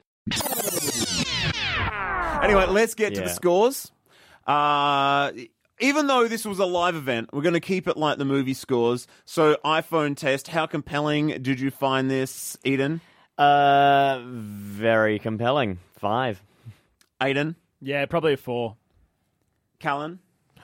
[2.43, 3.91] Anyway, let's get to the scores.
[4.47, 5.33] Uh,
[5.81, 8.55] even though this was a live event, we're going to keep it like the movie
[8.55, 9.07] scores.
[9.25, 10.49] So, iPhone test.
[10.49, 13.01] How compelling did you find this, Eden?
[13.37, 15.79] Uh, very compelling.
[15.99, 16.43] Five.
[17.21, 17.55] Aiden?
[17.81, 18.77] Yeah, probably a four.
[19.81, 20.19] Callan?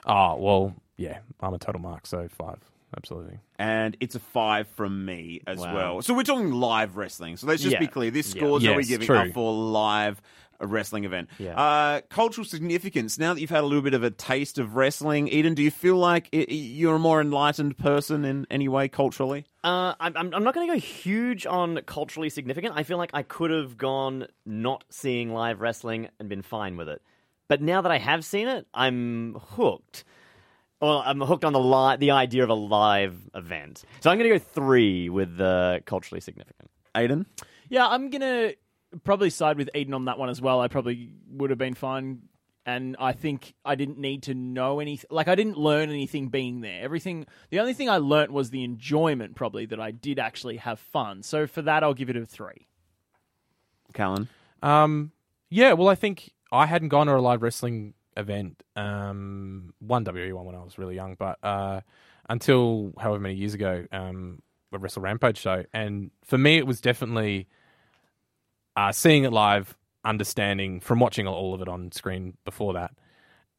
[0.07, 2.59] oh well yeah i'm a total mark so five
[2.95, 5.73] absolutely and it's a five from me as Wow.
[5.73, 6.01] well.
[6.03, 7.37] So we're talking live wrestling.
[7.37, 7.79] So let's just Yeah.
[7.79, 8.41] be clear: these Yeah.
[8.41, 9.17] scores that we're Yes, giving true.
[9.17, 10.21] are for live
[10.59, 11.29] a wrestling event.
[11.37, 11.59] Yeah.
[11.59, 13.17] Uh, cultural significance.
[13.17, 15.71] Now that you've had a little bit of a taste of wrestling, Eden, do you
[15.71, 19.45] feel like i you're a more enlightened person in any way culturally?
[19.63, 22.73] Uh, I'm, I'm I'm not going to go huge on culturally significant.
[22.75, 26.89] I feel like I could have gone not seeing live wrestling and been fine with
[26.89, 27.01] it.
[27.47, 30.03] But now that I have seen it, I'm hooked.
[30.81, 33.83] Well, I'm hooked on the li- the idea of a live event.
[34.01, 36.69] So I'm going to go three with the culturally significant.
[36.95, 37.25] Aiden,
[37.69, 38.53] Yeah, I'm gonna
[39.03, 40.61] probably side with Eden on that one as well.
[40.61, 42.23] I probably would have been fine,
[42.65, 45.07] and I think I didn't need to know anything.
[45.11, 46.81] Like I didn't learn anything being there.
[46.81, 47.25] Everything.
[47.49, 51.23] The only thing I learnt was the enjoyment, probably that I did actually have fun.
[51.23, 52.67] So for that, I'll give it a three.
[53.93, 54.27] Callan,
[54.61, 55.11] Um,
[55.49, 60.33] yeah, well, I think I hadn't gone to a live wrestling event, um, one WWE
[60.33, 61.81] one when I was really young, but uh,
[62.29, 64.41] until however many years ago, um,
[64.73, 67.47] a Wrestle Rampage show, and for me, it was definitely
[68.75, 72.91] uh, seeing it live, understanding from watching all of it on screen before that,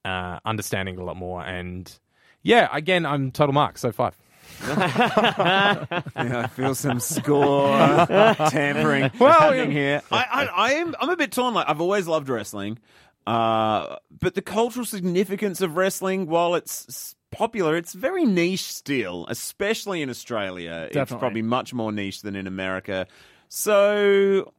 [0.04, 1.98] uh, understanding a lot more, and
[2.42, 4.16] yeah, again, I'm total mark, so five.
[4.68, 7.66] yeah, I feel some score
[8.48, 10.02] tampering Well, happening here.
[10.12, 10.94] I, I, I am.
[11.00, 11.52] I'm a bit torn.
[11.54, 12.78] Like I've always loved wrestling,
[13.26, 20.00] uh, but the cultural significance of wrestling, while it's popular, it's very niche still, especially
[20.00, 20.88] in Australia.
[20.92, 21.00] Definitely.
[21.02, 23.08] It's probably much more niche than in America.
[23.48, 24.52] So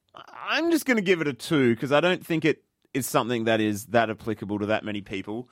[0.50, 2.64] I'm just going to give it a two because I don't think it
[2.94, 5.50] is something that is that applicable to that many people.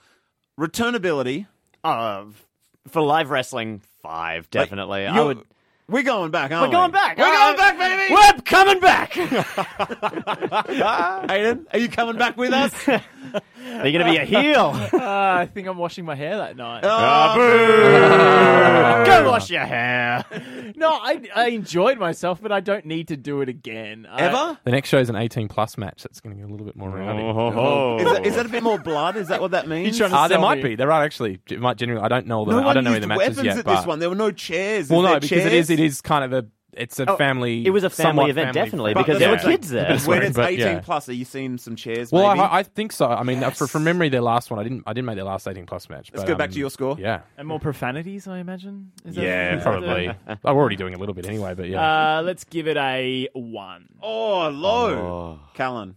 [0.58, 1.46] Returnability.
[1.84, 2.24] Uh,
[2.88, 5.06] for live wrestling, five definitely.
[5.06, 5.42] I would.
[5.88, 6.72] We're going back, aren't We're we?
[6.72, 7.16] going back.
[7.16, 8.12] We're Uh, going back, baby.
[8.12, 9.12] We're coming back.
[11.28, 12.72] Aiden, are you coming back with us?
[13.66, 14.70] Are you going to be a heel?
[14.72, 16.82] Uh, I think I'm washing my hair that night.
[16.84, 17.34] Oh,
[19.04, 20.24] Go wash your hair.
[20.76, 24.06] No, I, I enjoyed myself, but I don't need to do it again.
[24.08, 24.58] I- Ever?
[24.62, 26.04] The next show is an 18 plus match.
[26.04, 28.04] That's going to get a little bit more rowdy.
[28.04, 29.16] Is, that, is that a bit more blood?
[29.16, 29.98] Is that what that means?
[29.98, 30.62] trying to Uh, there sell might me.
[30.70, 30.76] be.
[30.76, 31.40] There are actually.
[31.50, 32.04] It might genuinely.
[32.04, 32.52] I don't know the.
[32.52, 33.58] no I one don't know any of the matches weapons yet.
[33.58, 33.98] at but, this one.
[33.98, 34.88] There were no chairs.
[34.88, 35.70] Well, Is no, there because it is.
[35.76, 35.84] Chairs?
[35.84, 36.48] It is kind of a.
[36.72, 37.64] It's a Oh, family.
[37.64, 39.42] it was a family somewhat event, definitely, friendly- because there were yeah.
[39.42, 39.98] kids there.
[40.00, 40.80] When it's but 18 yeah.
[40.80, 42.12] plus, are you seeing some chairs?
[42.12, 42.26] Well.
[42.26, 43.08] I, I think so.
[43.08, 44.82] I mean, for, from memory, their last one, I didn't.
[44.86, 46.10] I didn't make their last 18 plus match.
[46.12, 46.96] Let's but, go back um, to your score.
[46.98, 48.92] Yeah, And more profanities, I imagine.
[49.06, 50.08] Is yeah, that the- probably.
[50.26, 52.18] I'm already doing a little bit anyway, but yeah.
[52.18, 53.86] Uh, let's give it a one.
[54.02, 54.90] Oh, low.
[54.94, 55.40] Oh.
[55.54, 55.96] Callan.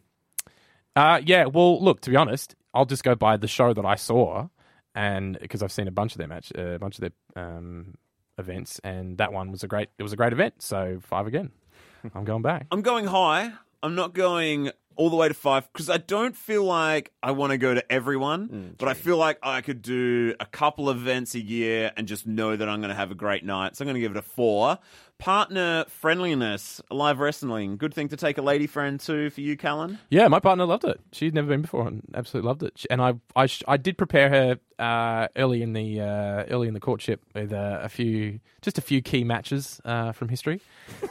[0.96, 1.46] Uh, yeah.
[1.46, 2.00] Well, look.
[2.02, 4.48] To be honest, I'll just go by the show that I saw,
[4.96, 7.96] and because I've seen a bunch of their match, uh, a bunch of their um,
[8.40, 9.90] events, and that one was a great.
[9.98, 10.62] It was a great event.
[10.62, 11.52] So five again.
[12.16, 12.68] I'm going back.
[12.72, 13.52] I'm going high.
[13.84, 17.52] I'm not going all the way to five because I don't feel like I want
[17.52, 21.36] to go to everyone, mm, but I feel like I could do a couple events
[21.36, 23.78] a year and just know that I'm going to have a great night.
[23.78, 24.78] So I'm going to give it a four.
[25.20, 30.00] Partner friendliness, live wrestling, good thing to take a lady friend to for you, Callan.
[30.10, 31.02] Yeah, my partner loved it.
[31.12, 32.86] She'd never been before and absolutely loved it.
[32.90, 36.80] And I, I, I did prepare her uh, early in the uh, early in the
[36.80, 40.62] courtship with uh, a few, just a few key matches uh, from history,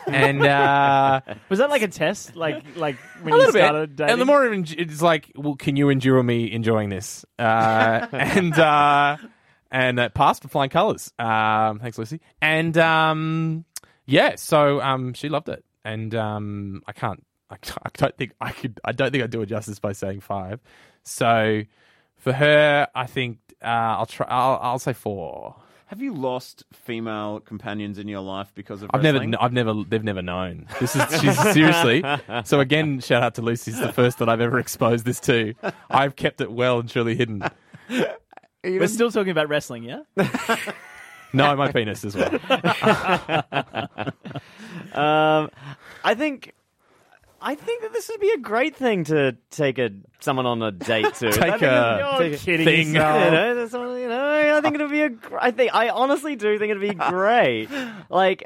[0.07, 2.35] and uh, Was that like a test?
[2.35, 3.97] Like like when a you little started bit.
[3.97, 4.13] dating?
[4.13, 7.27] And the more it's like, well, can you endure me enjoying this?
[7.39, 9.19] Uh, and uh,
[9.71, 11.13] and it passed with flying colours.
[11.19, 12.21] Um, thanks, Lucy.
[12.41, 13.65] And um,
[14.09, 17.25] yeah, so um, she loved it, and um, I can't.
[17.51, 18.81] I, I don't think I could.
[18.85, 20.61] I don't think I'd do it justice by saying five.
[21.05, 21.63] So
[22.17, 23.67] for her, I think uh,
[23.99, 24.27] I'll try.
[24.29, 25.57] I'll, I'll say four.
[25.87, 30.05] Have you lost female companions in your life because of I've never, I've never, they've
[30.05, 30.67] never known.
[30.81, 32.05] This is she's seriously.
[32.45, 33.71] So again, shout out to Lucy.
[33.71, 35.55] It's the first that I've ever exposed this to.
[35.89, 37.43] I've kept it well and truly hidden.
[38.63, 40.03] We're still talking about wrestling, yeah?
[41.33, 42.31] No, my penis as well.
[44.93, 45.51] Um,
[46.05, 46.55] I think.
[47.41, 50.73] I think that this would be a great thing to take a someone on a
[50.73, 51.31] date to.
[51.33, 52.87] Take I a it'd- take kidding thing.
[52.89, 55.09] You know, that's you know, I think it'd be a.
[55.11, 57.69] gr- I think I honestly do think it'd be great.
[58.11, 58.45] Like,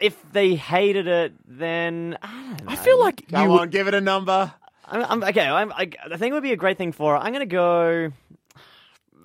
[0.00, 2.72] if they hated it, then I, don't know.
[2.72, 3.58] I feel like Come you.
[3.58, 4.50] on, give it a number.
[4.86, 5.46] I'm, I'm okay.
[5.46, 7.14] I'm, I, I think it would be a great thing for.
[7.16, 8.12] I'm gonna go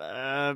[0.01, 0.55] uh,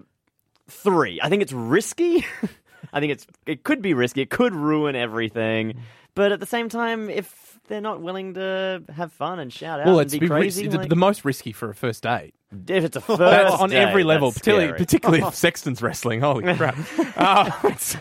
[0.70, 1.20] three.
[1.22, 2.26] I think it's risky.
[2.93, 4.22] I think it's it could be risky.
[4.22, 5.82] It could ruin everything.
[6.16, 9.86] But at the same time, if they're not willing to have fun and shout out
[9.86, 12.34] Well, and it's be be crazy, it's like, the most risky for a first date.
[12.68, 14.78] if it's a first That's on date, every level, particularly scary.
[14.86, 16.20] particularly if Sexton's wrestling.
[16.20, 16.76] Holy crap!
[17.16, 17.95] uh, it's-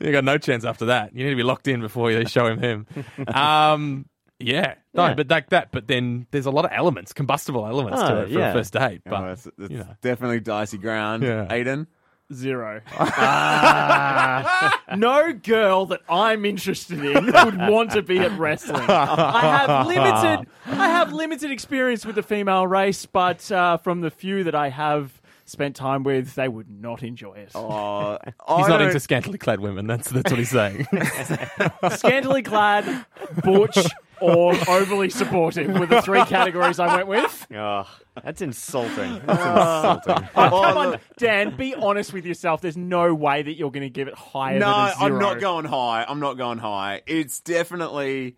[0.00, 1.14] you got no chance after that.
[1.16, 2.86] You need to be locked in before you show him him.
[3.28, 4.06] Um,
[4.38, 5.14] yeah, no, Yeah.
[5.14, 5.70] but like that.
[5.72, 8.50] But then there's a lot of elements, combustible elements Oh, to it for yeah.
[8.50, 9.02] a first date.
[9.04, 9.96] But oh, it's, it's you know.
[10.02, 11.22] definitely dicey ground.
[11.22, 11.46] Yeah.
[11.46, 11.86] Aiden?
[12.32, 12.80] Zero.
[14.96, 18.80] no girl that I'm interested in would want to be at wrestling.
[18.88, 24.10] I have limited, I have limited experience with the female race, but uh, from the
[24.10, 27.50] few that I have spent time with, they would not enjoy it.
[27.54, 29.86] Oh, He's not don't- into scantily clad women.
[29.86, 30.86] That's that's what he's saying.
[31.90, 33.04] Scantily clad,
[33.42, 33.76] butch,
[34.20, 37.46] or overly supportive were the three categories I went with.
[37.54, 37.88] Oh,
[38.24, 39.20] that's insulting.
[39.26, 40.28] That's insulting.
[40.36, 42.60] Oh, come on, Dan, be honest with yourself.
[42.60, 45.18] There's no way that you're going to give it higher No, than a 0 I'm
[45.18, 46.04] not going high.
[46.08, 47.02] I'm not going high.
[47.06, 48.36] It's definitely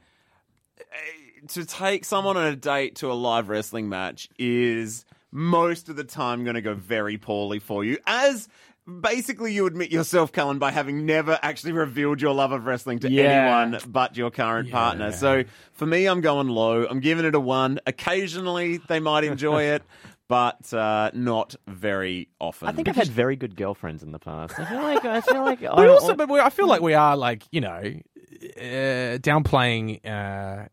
[0.79, 5.97] eh, to take someone on a date to a live wrestling match is most of
[5.97, 7.99] the time going to go very poorly for you.
[8.07, 8.49] As
[9.01, 13.11] basically you admit yourself, Callan, by having never actually revealed your love of wrestling to
[13.11, 13.23] Yeah.
[13.23, 15.13] anyone but your current partner.
[15.13, 16.87] So for me, I'm going low.
[16.87, 17.81] I'm giving it a one.
[17.87, 19.83] Occasionally they might enjoy it.
[20.29, 22.67] But uh, not very often.
[22.67, 24.59] I think I've had very good girlfriends in the past.
[24.59, 26.95] I feel like I feel like But I, also, but we I feel like we
[26.95, 27.81] are like you know
[28.57, 30.01] uh, downplaying.
[30.05, 30.67] Uh,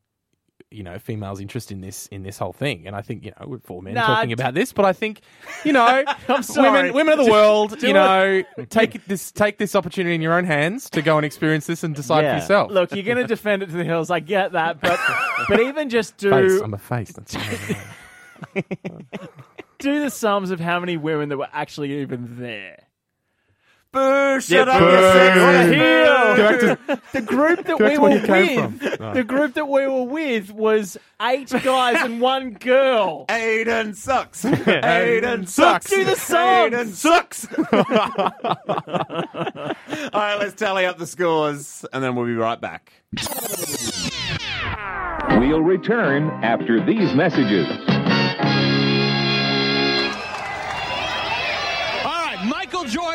[0.73, 3.47] you know, females' interest in this in this whole thing, and I think you know
[3.47, 5.21] we're four men Nah, talking d- about this, but I think
[5.63, 6.03] you know,
[6.57, 10.45] women women of the world, you know, take this take this opportunity in your own
[10.45, 12.35] hands to go and experience this and decide Yeah.
[12.35, 12.71] for yourself.
[12.71, 14.09] Look, you're going to defend it to the hills.
[14.11, 14.99] I get that, but
[15.47, 17.11] but even just do face, I'm a face.
[17.13, 17.35] That's
[19.79, 22.82] do the sums of how many women that were actually even there.
[23.93, 23.99] Boo!
[23.99, 24.41] Boo!
[24.41, 24.85] Shut up, boo.
[24.85, 25.45] you sexist.
[25.45, 25.69] What a
[26.35, 29.13] Go back to- The group that we to were where you came with, from.
[29.13, 33.25] the group that we were with was eight guys and one girl.
[33.29, 34.43] Aiden sucks.
[34.45, 35.89] Aiden sucks.
[35.91, 36.71] Do the song.
[36.71, 37.47] Aiden sucks.
[40.13, 42.91] All right, let's tally up the scores, and then we'll be right back.
[45.39, 47.67] We'll return after these messages.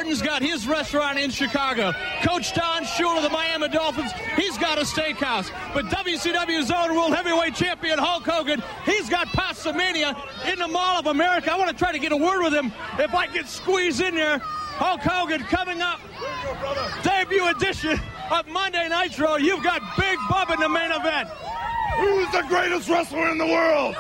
[0.09, 1.93] Jordan's got his restaurant in Chicago.
[2.23, 5.51] Coach Don Shula the Miami Dolphins, he's got a steakhouse.
[5.75, 10.17] But WCW's own world heavyweight champion Hulk Hogan, he's got Pasta Mania
[10.51, 11.53] in the Mall of America.
[11.53, 14.15] I want to try to get a word with him if I can squeeze in
[14.15, 14.39] there.
[14.39, 16.01] Hulk Hogan coming up.
[17.03, 18.01] Debut edition
[18.31, 19.37] of Monday Nitro.
[19.37, 21.29] You've got Big Bub in the main event.
[21.99, 23.95] Who's the greatest wrestler in the world?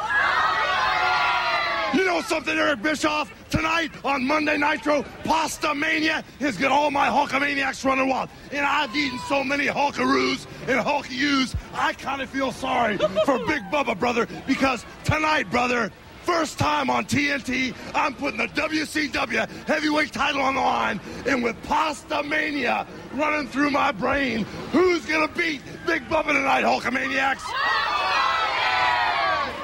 [1.94, 3.32] You know something, Eric Bischoff?
[3.48, 8.28] Tonight on Monday Nitro, Pasta Mania has got all my Hulkamaniacs running wild.
[8.52, 13.62] And I've eaten so many Hulkaroos and Hulkyous, I kind of feel sorry for Big
[13.72, 15.90] Bubba, brother, because tonight, brother,
[16.24, 21.00] first time on TNT, I'm putting the WCW heavyweight title on the line.
[21.26, 26.64] And with Pasta Mania running through my brain, who's going to beat Big Bubba tonight,
[26.64, 28.27] Hulkamaniacs?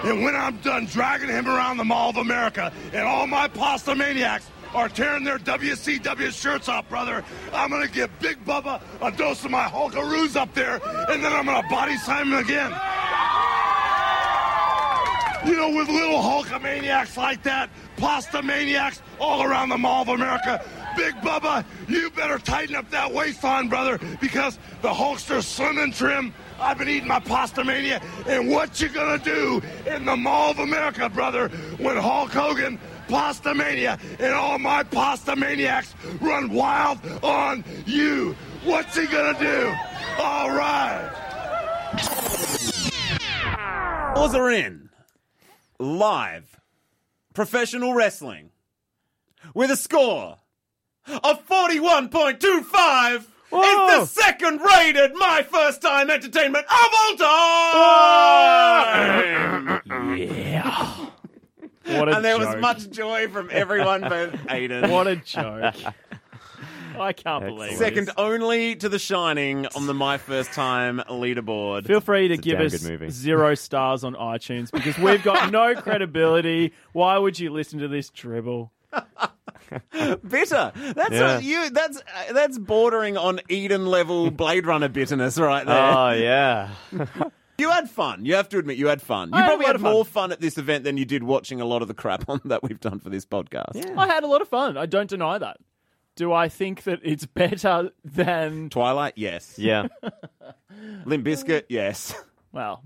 [0.05, 3.94] And when I'm done dragging him around the Mall of America and all my pasta
[3.94, 7.24] maniacs are tearing their WCW shirts off, brother,
[7.55, 10.74] I'm going to give Big Bubba a dose of my Hulkaroos up there,
[11.09, 12.70] and then I'm going to body him again.
[15.46, 20.62] You know, with little Hulkamaniacs like that, pasta maniacs all around the Mall of America,
[20.97, 26.32] Big Bubba, you better tighten up that waistline, brother, because the Hulkster's slim and trim.
[26.61, 30.59] I've been eating my pasta mania, and what you gonna do in the Mall of
[30.59, 32.78] America, brother, when Hulk Hogan,
[33.09, 38.34] Pasta Mania, and all my pasta maniacs run wild on you?
[38.64, 39.74] What's he gonna do?
[40.18, 41.11] All right.
[44.14, 44.88] Scores are in.
[45.78, 46.59] Live.
[47.34, 48.51] Professional wrestling.
[49.55, 50.38] With a score
[51.07, 53.26] of 41.25.
[53.50, 53.61] Whoa.
[53.62, 57.16] It's the second rated My First Time Entertainment of all
[59.84, 60.16] time!
[60.18, 61.07] Yeah.
[61.86, 64.90] What a and there was much joy from everyone but Aiden.
[64.90, 65.74] What a joke.
[66.98, 68.14] I can't believe Second this.
[68.16, 71.86] only to The Shining on the My First Time leaderboard.
[71.86, 72.72] Feel free to a give us
[73.11, 76.72] zero stars on iTunes because we've got no credibility.
[76.94, 78.72] Why would you listen to this dribble?
[80.28, 80.72] bitter.
[80.95, 81.38] That's Yeah.
[81.38, 81.70] you.
[81.70, 85.92] That's uh, that's bordering on Eden level Blade Runner bitterness right there.
[85.97, 86.70] Oh, yeah.
[87.59, 88.24] you had fun.
[88.24, 89.30] You have to admit, you had fun.
[89.30, 89.92] You I probably had fun.
[89.92, 92.40] more fun at this event than you did watching a lot of the crap on
[92.45, 93.74] that we've done for this podcast.
[93.74, 93.95] Yeah.
[93.97, 94.76] I had a lot of fun.
[94.76, 95.57] I don't deny that.
[96.16, 99.59] Do I think that it's better than Twilight, yes.
[99.59, 99.88] Yeah.
[101.05, 102.14] Limp Bizkit, yes.
[102.53, 102.84] well?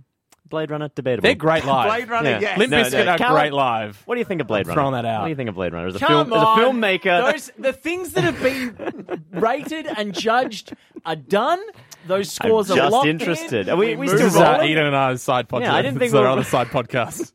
[0.49, 1.23] Blade Runner, debatable.
[1.23, 1.89] They're great live.
[1.91, 2.41] Blade Runner, Yeah.
[2.41, 2.59] yes.
[2.59, 4.03] Limp No, Bizkit no, are Callan- great live.
[4.07, 4.75] What do you think of Blade Runner?
[4.75, 5.21] throwing that out.
[5.21, 5.89] What do you think of Blade Runner?
[5.89, 10.15] As a, Come film, as a filmmaker, Those the things that have been rated and
[10.15, 10.75] judged
[11.05, 11.61] are done.
[12.07, 13.69] Those scores are just locked interested.
[13.69, 13.75] In.
[13.75, 14.71] Are we- we move still This is uh, rolling?
[14.71, 15.61] Eden and I's side podcast.
[15.63, 17.33] Yeah, I didn't think we were- other side podcast.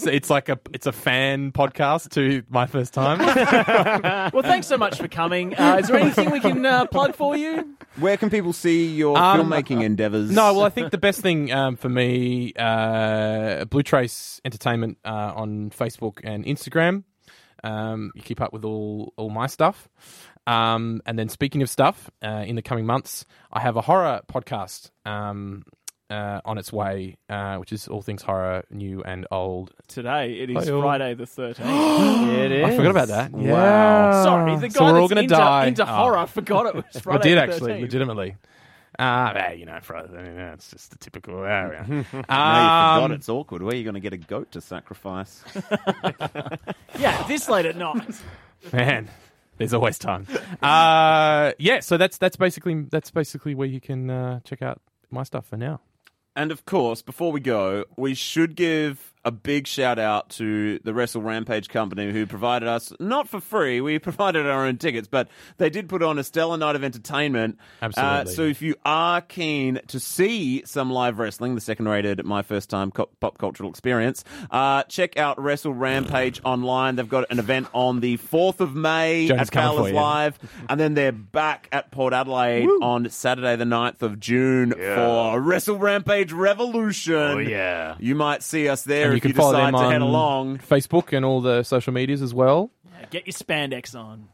[0.00, 3.18] So it's like a it's a fan podcast to my first time.
[4.32, 5.54] Well, thanks so much for coming.
[5.56, 7.76] Uh, is there anything we can uh, plug for you?
[7.98, 10.30] Where can people see your Um, filmmaking endeavors?
[10.30, 15.32] No, well, I think the best thing um, for me, uh, Blue Trace Entertainment uh,
[15.34, 17.04] on Facebook and Instagram.
[17.62, 19.88] Um, you keep up with all all my stuff.
[20.46, 24.22] Um, and then speaking of stuff, uh, in the coming months, I have a horror
[24.32, 25.64] podcast um,
[26.10, 29.72] uh, on its way, uh, which is all things horror, new and old.
[29.88, 30.82] Today it is Hi-yo.
[30.82, 31.68] Friday the thirteenth.
[32.38, 32.64] it is.
[32.66, 33.30] I forgot about that.
[33.32, 34.24] Wow.
[34.24, 35.66] Sorry, the guy So we're all gonna into, die.
[35.66, 35.86] into Oh.
[35.86, 37.18] horror forgot it was Friday.
[37.18, 37.80] I did the actually, 13th.
[37.82, 38.36] legitimately.
[38.98, 41.86] Uh, well, you know, Friday, I mean, yeah, it's just the typical area.
[41.88, 43.62] No, you forgot Um, it's awkward.
[43.62, 45.42] Where are you going to get a goat to sacrifice?
[46.98, 48.20] Yeah, this late at night.
[48.72, 49.08] Man,
[49.56, 50.26] there's always time.
[50.60, 54.80] Uh, yeah, so that's that's basically that's basically where you can uh, check out
[55.10, 55.80] my stuff for now.
[56.36, 60.94] And of course, before we go, we should give a big shout out to the
[60.94, 65.28] Wrestle Rampage company who provided us, not for free, we provided our own tickets, but
[65.58, 67.58] they did put on a stellar night of entertainment.
[67.82, 68.32] Absolutely.
[68.32, 72.42] Uh, so if you are keen to see some live wrestling, the second rated My
[72.42, 76.96] First Time co- Pop Cultural Experience, uh, check out Wrestle Rampage online.
[76.96, 79.92] They've got an event on the 4th of May Jonas at coming Fowler's.
[79.92, 80.38] Live,
[80.70, 85.76] and then they're back at Port Adelaide on Saturday, the 9th of June for Wrestle
[85.76, 87.14] Rampage Revolution.
[87.14, 87.96] Oh, yeah.
[87.98, 90.58] You might see us there And you can follow decide them on along.
[90.58, 92.70] Facebook and all the social medias as well.
[93.10, 94.28] Get your spandex on.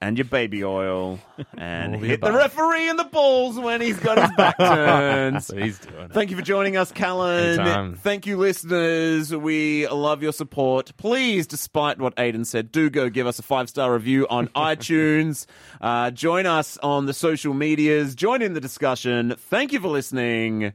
[0.00, 1.18] and your baby oil
[1.56, 5.36] and All the hit the referee in the balls when he's got his back turned.
[5.36, 6.08] That's what he's doing.
[6.10, 7.58] Thank you for joining us, Callan.
[7.58, 7.94] Anytime.
[7.96, 9.34] Thank you, listeners.
[9.34, 10.92] We love your support.
[10.98, 15.46] Please, despite what Aiden said, do go give us a five star review on iTunes.
[15.80, 18.14] Uh, join us on the social medias.
[18.14, 19.34] Join in the discussion.
[19.38, 20.72] Thank you for listening.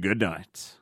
[0.00, 0.72] Good night.